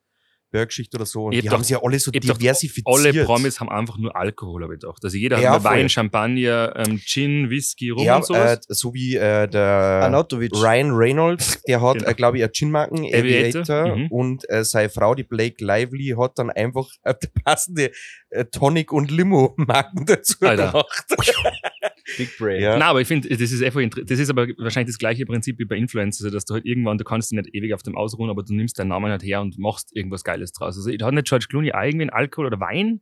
[0.51, 1.25] Burgergeschichte oder so?
[1.25, 2.85] Und Ich die hab haben sie ja alle so diversifiziert.
[2.87, 5.03] Alle Promis haben einfach nur Alkohol, habe ich gedacht.
[5.03, 5.63] Also jeder Ja, hat.
[5.63, 8.55] Wein, Champagner, ähm, Gin, Whisky, Rum ja, und sowas.
[8.57, 10.51] äh, so wie äh, der Anatovic.
[10.55, 12.09] Ryan Reynolds, der hat, Genau.
[12.09, 14.07] äh, glaube ich, eine Gin-Marken, Aviator, Aviator, mhm.
[14.07, 17.91] und äh, seine Frau, die Blake Lively, hat dann einfach äh, passende
[18.29, 20.67] äh, Tonic- und Limo-Marken dazu Alter.
[20.71, 21.05] gemacht.
[22.17, 22.61] Big Brain.
[22.61, 22.77] Ja.
[22.77, 25.59] Na, aber ich finde, das ist einfach, inter- das ist aber wahrscheinlich das gleiche Prinzip
[25.59, 27.95] wie bei Influencers, also dass du halt irgendwann, du kannst dich nicht ewig auf dem
[27.95, 30.75] ausruhen, aber du nimmst deinen Namen halt her und machst irgendwas Geiles draus.
[30.77, 33.01] Also hat nicht George Clooney irgendwie einen Alkohol oder Wein?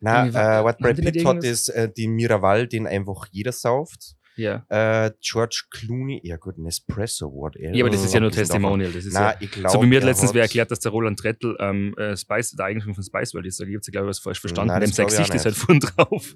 [0.00, 1.44] Na, Irgendwie- äh, was Brad Pitt hat, irgendwas?
[1.44, 4.14] ist äh, die Miraval, den einfach jeder sauft.
[4.36, 4.64] Ja.
[4.70, 7.74] Äh, George Clooney, ja gut, Nespresso, whatever.
[7.74, 8.80] Ja, aber das ist ja nur Abgesehen davon.
[8.80, 8.92] Testimonial.
[8.92, 9.68] Das ist Na, ja, ich glaube.
[9.70, 12.64] so wie mir hat letztens wer erklärt, dass der Roland Trettel ähm, äh, Spice, der
[12.66, 13.60] Eigentümer von Spice World ist.
[13.60, 14.68] Da gibt es, glaube ich, was falsch verstanden.
[14.68, 16.34] Nein, Dem sein Gesicht ist halt vorn drauf.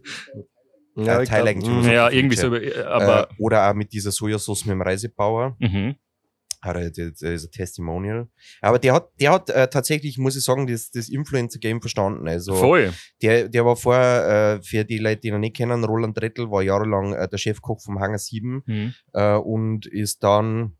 [0.96, 1.82] Ja, glaub- Teileigentümer.
[1.82, 1.88] Mhm.
[1.90, 2.48] Ja, irgendwie so.
[2.48, 5.56] Aber, äh, oder auch mit dieser Sojasauce mit dem Reisebauer.
[5.58, 5.94] mhm.
[6.64, 8.28] Hat er, das ist ein Testimonial.
[8.62, 12.26] Aber der hat, der hat äh, tatsächlich, muss ich sagen, das, das Influencer-Game verstanden.
[12.26, 12.92] Also, voll.
[13.20, 16.62] der, der war vorher, äh, für die Leute, die ihn nicht kennen, Roland Rettel war
[16.62, 18.94] jahrelang äh, der Chefkoch vom Hangar 7 Mhm.
[19.12, 20.76] äh, und ist dann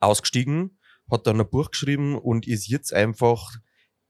[0.00, 0.78] ausgestiegen,
[1.10, 3.56] hat dann ein Buch geschrieben und ist jetzt einfach,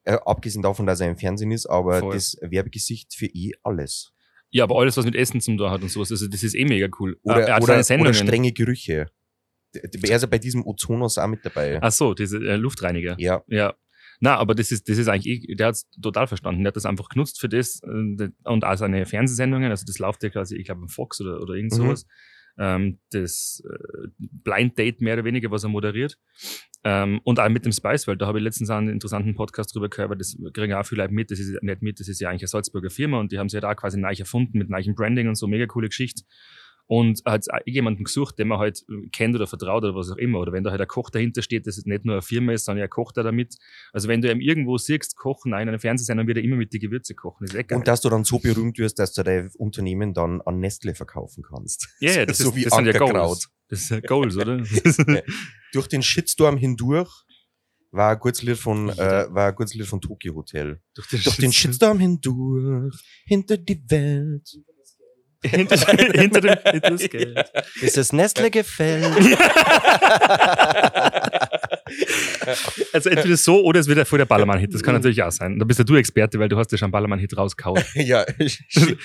[0.05, 2.15] äh, abgesehen davon, dass er im Fernsehen ist, aber Voll.
[2.15, 4.13] das Werbegesicht für eh alles.
[4.51, 6.65] Ja, aber alles, was mit Essen zum tun hat und sowas, also das ist eh
[6.65, 7.19] mega cool.
[7.23, 9.07] Oder, er hat oder, oder strenge Gerüche.
[9.75, 11.79] Er ist ja bei diesem Ozonos auch mit dabei.
[11.83, 13.15] Ach so, diese äh, Luftreiniger.
[13.19, 13.43] Ja.
[13.49, 13.75] Ja.
[14.21, 16.63] Na, aber das ist, das ist eigentlich, eh- der hat's total verstanden.
[16.63, 19.71] Der hat das einfach genutzt für das äh, und auch seine Fernsehsendungen.
[19.71, 21.77] Also das läuft ja quasi, ich glaube, im Fox oder, oder irgend Mhm.
[21.77, 22.07] sowas.
[22.59, 26.19] Ähm, das äh, Blind Date mehr oder weniger, was er moderiert.
[26.85, 29.89] Ähm, und auch mit dem Spice World, da habe ich letztens einen interessanten Podcast drüber
[29.89, 32.21] gehört, weil das kriegen auch viele Leute mit, das ist ja nicht mit, das ist
[32.21, 34.69] ja eigentlich eine Salzburger Firma und die haben sie halt auch quasi neu erfunden mit
[34.69, 36.25] neuem Branding und so, mega coole Geschichte.
[36.87, 40.41] Und hat jemanden gesucht, den man halt äh, kennt oder vertraut oder was auch immer.
[40.41, 42.83] Oder wenn da halt ein Koch dahinter steht, das nicht nur eine Firma ist, sondern
[42.83, 43.57] er kocht da damit.
[43.93, 46.73] Also wenn du ihm irgendwo siehst, kochen, nein, in einer Fernsehsendung wird er immer mit
[46.73, 47.45] die Gewürze kochen.
[47.45, 47.77] Das ist lecker.
[47.77, 51.43] Und dass du dann so berühmt wirst, dass du dein Unternehmen dann an Nestle verkaufen
[51.43, 51.89] kannst.
[52.01, 52.99] ja, ja, das, so ist, wie das sind ja.
[52.99, 53.49] Goals.
[53.69, 54.63] Das ist ja Goals, oder?
[55.73, 57.25] Durch den Shitstorm hindurch
[57.93, 60.81] war ein gutes Lied von, äh, war ein gutes Lied von Tokyo Hotel.
[60.95, 64.59] Durch den, Durch den Shitstorm hindurch, hinter die Welt.
[65.45, 67.53] Hinter, hinter, dem, hinter das Geld.
[67.81, 69.07] Bis das Nestle gefällt.
[72.93, 74.75] Also entweder so oder es wird ja voll der Ballermann-Hit.
[74.75, 75.59] Das kann natürlich auch sein.
[75.59, 77.83] Da bist ja du Experte, weil du hast ja schon einen Ballermann-Hit rausgehauen.
[77.95, 78.25] ja,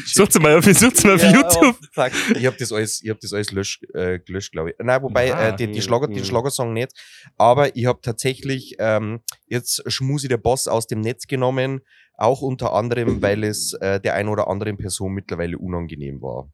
[0.06, 1.78] Sucht's mal auf, sucht's mal auf Ja, YouTube.
[1.82, 2.12] oh, fuck.
[2.36, 4.76] ich hab das alles, ich hab das alles lösch, äh, gelöscht, glaube ich.
[4.80, 6.26] Nein, wobei Ah, äh, die, die mm, Schlager, den mm.
[6.26, 6.92] Schlagersong nicht.
[7.38, 11.82] Aber ich habe tatsächlich ähm, jetzt Schmusi der Boss aus dem Netz genommen,
[12.18, 16.52] auch unter anderem, weil es äh, der ein oder anderen Person mittlerweile unangenehm war.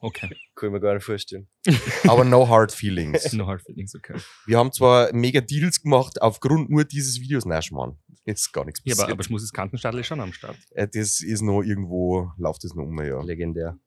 [0.00, 0.30] Okay.
[0.54, 1.46] Kann ich mir gar nicht vorstellen.
[2.08, 3.32] Aber no hard feelings.
[3.34, 4.14] No hard feelings, okay.
[4.46, 7.44] Wir haben zwar mega Deals gemacht aufgrund nur dieses Videos.
[7.44, 7.98] Nein, Schmarrn.
[8.24, 9.04] Ist gar nichts Ja, passiert.
[9.04, 10.56] aber, aber Schmusses Kantenstadel ist schon am Start.
[10.70, 13.20] Äh, das ist noch irgendwo, läuft das noch um, ja.
[13.20, 13.78] Legendär.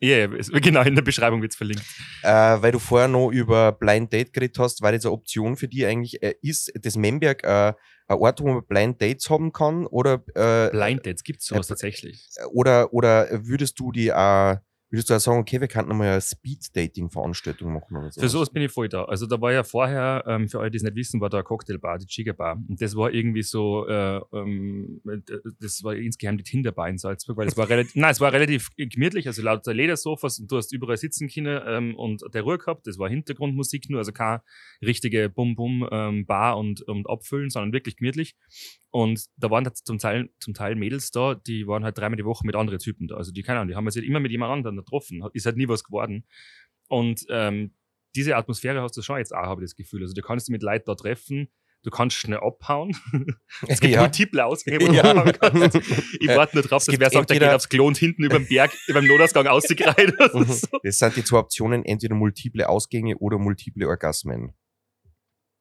[0.00, 1.84] Ja, es- genau, in der Beschreibung wird's verlinkt.
[2.22, 2.28] Äh,
[2.62, 5.84] weil du vorher noch über Blind Date geredet hast, war das eine Option für die
[5.86, 7.74] eigentlich, äh, ist das Memberg äh,
[8.08, 9.86] ein Ort, wo man Blind Dates haben kann?
[9.86, 12.26] Oder, äh, Blind Dates gibt's sowas Äh, tatsächlich.
[12.52, 14.56] oder, oder würdest du die auch,
[14.90, 18.20] würdest du auch sagen, okay, wir könnten mal eine Speed-Dating-Veranstaltung machen oder so?
[18.20, 19.04] Für sowas bin ich voll da.
[19.04, 21.44] Also da war ja vorher, ähm, für alle, die es nicht wissen, war da eine
[21.44, 22.60] Cocktailbar, die Chiga Bar.
[22.68, 25.00] Und das war irgendwie so, äh, ähm,
[25.60, 28.70] das war insgeheim die Tinderbar in Salzburg, weil es war relativ, nein, es war relativ
[28.76, 32.86] gemütlich, also lauter Ledersofas und du hast überall sitzen können ähm, und der Ruhe gehabt.
[32.86, 34.42] Das war Hintergrundmusik nur, also keine
[34.82, 38.34] richtige Bum-Bum-Bar und, und Abfüllen, sondern wirklich gemütlich.
[38.92, 42.44] Und da waren zum Teil, zum Teil Mädels da, die waren halt dreimal die Woche
[42.44, 43.16] mit anderen Typen da.
[43.16, 45.22] Also die, keine Ahnung, die haben sich halt immer mit jemand anderem getroffen.
[45.32, 46.26] Ist halt nie was geworden.
[46.88, 47.74] Und ähm,
[48.16, 50.02] diese Atmosphäre hast du schon jetzt auch, habe ich das Gefühl.
[50.02, 51.48] Also du kannst dich mit Leuten da treffen,
[51.84, 52.96] du kannst schnell abhauen.
[53.68, 54.00] Es gibt Ja.
[54.00, 55.04] multiple Ausgänge, wo du Ja.
[55.04, 55.76] abhauen kannst.
[56.20, 58.38] Ich Äh, warte nur drauf, dass wer sagt, der geht aufs Klo und hinten über
[58.40, 60.14] den Berg, über dem Notausgang ausgereiht.
[60.14, 60.66] oder so.
[60.82, 64.52] Das sind die zwei Optionen, entweder multiple Ausgänge oder multiple Orgasmen.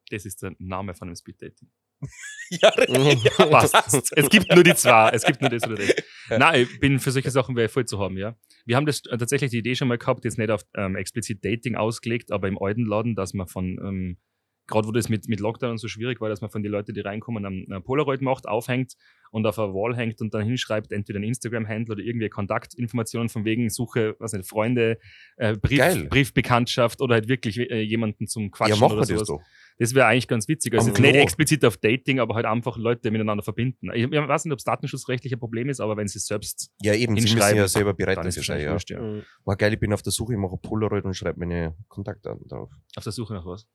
[0.09, 1.69] Das ist der Name von einem Speeddating.
[2.49, 2.71] Ja,
[3.49, 4.11] Passt.
[4.15, 5.09] Es gibt nur die zwei.
[5.13, 5.95] Es gibt nur das oder das.
[6.29, 6.39] Ja.
[6.39, 8.35] Nein, ich bin für solche Sachen wäre voll zu haben, ja.
[8.65, 11.43] Wir haben das äh, tatsächlich die Idee schon mal gehabt, jetzt nicht auf ähm, explizit
[11.45, 14.17] Dating ausgelegt, aber im alten Laden, dass man von, ähm,
[14.65, 17.01] gerade wo das mit, mit Lockdown so schwierig war, dass man von den Leuten, die
[17.01, 18.93] reinkommen, einen Polaroid macht, aufhängt
[19.31, 23.45] und auf eine Wall hängt und dann hinschreibt, entweder ein Instagram-Handle oder irgendwie Kontaktinformationen von
[23.45, 24.97] wegen Suche, was nicht, Freunde,
[25.37, 26.09] äh, Brief.
[26.09, 29.43] Briefbekanntschaft oder halt wirklich äh, jemanden zum Quatschen ja, machen oder wir das sowas.
[29.43, 29.49] doch.
[29.81, 30.73] Das wäre eigentlich ganz witzig.
[30.73, 33.89] Also nicht explizit auf Dating, aber halt einfach Leute miteinander verbinden.
[33.93, 36.69] Ich, ich weiß nicht, ob es datenschutzrechtlich ein Problem ist, aber wenn sie es selbst
[36.81, 38.59] Ja, eben, sie müssen ja selber bereit ist sein.
[38.61, 38.73] Ja.
[38.73, 38.99] wurscht, ja.
[39.45, 42.69] War geil, ich bin auf der Suche, ich mache Polaroid und schreibe meine Kontaktdaten drauf.
[42.97, 43.67] Auf der Suche nach was?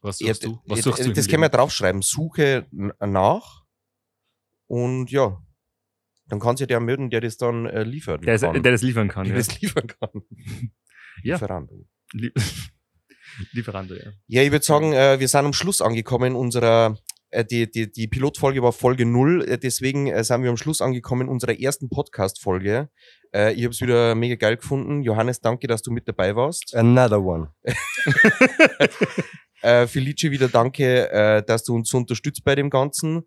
[0.00, 0.58] Was Ja, suchst du?
[0.66, 1.12] Was ja, suchst du?
[1.12, 2.02] das können wir draufschreiben.
[2.02, 3.62] Suche nach
[4.66, 5.40] und ja,
[6.26, 8.24] dann kann sich der melden, der das dann äh, liefert.
[8.26, 9.24] der, der das liefern kann.
[9.26, 9.38] der Ja.
[9.38, 10.22] das liefern kann.
[11.22, 11.34] Ja.
[11.34, 11.70] Lieferant.
[12.14, 12.32] Lie
[13.52, 14.12] Lieferando, ja.
[14.26, 16.98] Ja, ich würde sagen, äh, wir sind am Schluss angekommen unserer,
[17.30, 20.80] äh, die, die, die Pilotfolge war Folge null, äh, deswegen äh, sind wir am Schluss
[20.80, 22.88] angekommen unserer ersten Podcast-Folge.
[23.34, 25.00] Ich habe es wieder mega geil gefunden.
[25.00, 26.76] Johannes, danke, dass du mit dabei warst.
[26.76, 27.48] Another one.
[29.86, 33.22] Felice, wieder danke, dass du uns so unterstützt bei dem Ganzen.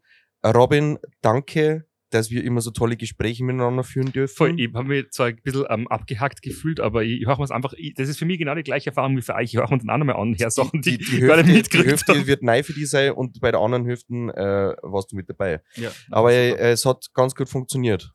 [0.46, 4.36] Robin, danke, dass wir immer so tolle Gespräche miteinander führen dürfen.
[4.36, 7.44] Voll, ich habe mich zwar ein bisschen ähm, abgehackt gefühlt, aber ich, ich höre mir
[7.44, 9.54] es einfach, ich, das ist für mich genau die gleiche Erfahrung wie für euch.
[9.54, 11.52] Ich höre mir dann auch nochmal an, her Sachen, die, die, die, ich gar Hälfte,
[11.52, 12.28] nicht die mitgekriegt Hälfte habe.
[12.28, 15.62] wird neu für die sein und bei der anderen Hälfte äh, warst du mit dabei.
[15.76, 18.12] Ja, Aber äh, es hat ganz gut funktioniert.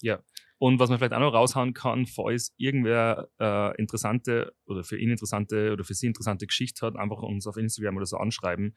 [0.59, 5.09] Und was man vielleicht auch noch raushauen kann, falls irgendwer äh, interessante oder für ihn
[5.09, 8.77] interessante oder für sie interessante Geschichte hat, einfach uns auf Instagram oder so anschreiben.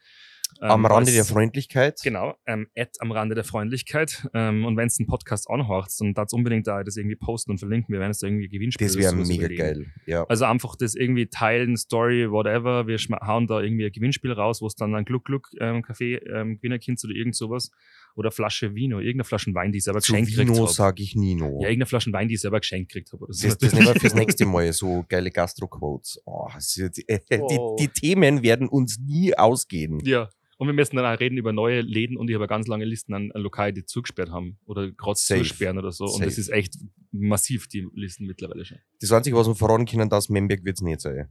[0.62, 2.00] Ähm, Am Rande der Freundlichkeit.
[2.04, 4.28] Genau, ähm, at am Rande der Freundlichkeit.
[4.34, 7.58] Ähm, und wenn es den Podcast anhört, dann darf unbedingt da das irgendwie posten und
[7.58, 7.92] verlinken.
[7.92, 9.58] Wir werden es da irgendwie Gewinnspiele Das wäre mega überlegen.
[9.58, 9.86] geil.
[10.06, 10.24] Ja.
[10.26, 12.88] Also einfach das irgendwie teilen, Story, whatever.
[12.88, 17.04] Wir hauen da irgendwie ein Gewinnspiel raus, wo es dann ein Gluck-Gluck-Kaffee ähm, gewinnen kannst
[17.04, 17.72] oder irgend sowas.
[18.16, 20.68] Oder Flasche Vino, irgendeine Flasche Wein, die ich selber Zu geschenkt Vino habe.
[20.72, 21.46] sage ich Nino.
[21.62, 23.26] Ja, irgendeine Flasche Wein, die ich selber geschenkt gekriegt habe.
[23.30, 23.48] So.
[23.48, 26.22] das, das nehmen wir fürs nächste Mal, so geile Gastro-Quotes.
[26.26, 27.76] Oh, das die, äh, Oh.
[27.80, 30.00] die, die Themen werden uns nie ausgehen.
[30.06, 30.30] Ja.
[30.64, 33.14] Und wir müssen dann auch reden über neue Läden und ich habe ganz lange Listen
[33.14, 36.06] an, an Lokale, die zugesperrt haben oder gerade zusperren oder so.
[36.06, 36.78] Und das ist echt
[37.12, 38.78] massiv, die Listen mittlerweile schon.
[39.02, 41.28] Das Einzige, was wir verraten können, das Memberg wird es nicht sein.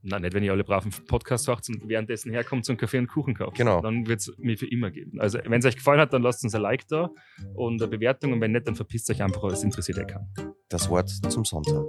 [0.00, 3.34] Nein, nicht, wenn ihr alle braven Podcast macht und währenddessen herkommt zum Kaffee und Kuchen
[3.34, 3.58] kauft.
[3.58, 3.82] Genau.
[3.82, 5.20] Dann wird es mir für immer geben.
[5.20, 7.10] Also, wenn es euch gefallen hat, dann lasst uns ein Like da
[7.54, 10.32] und eine Bewertung und wenn nicht, dann verpisst euch einfach, aber es interessiert eh keinen.
[10.70, 11.84] Das Wort zum Sonntag.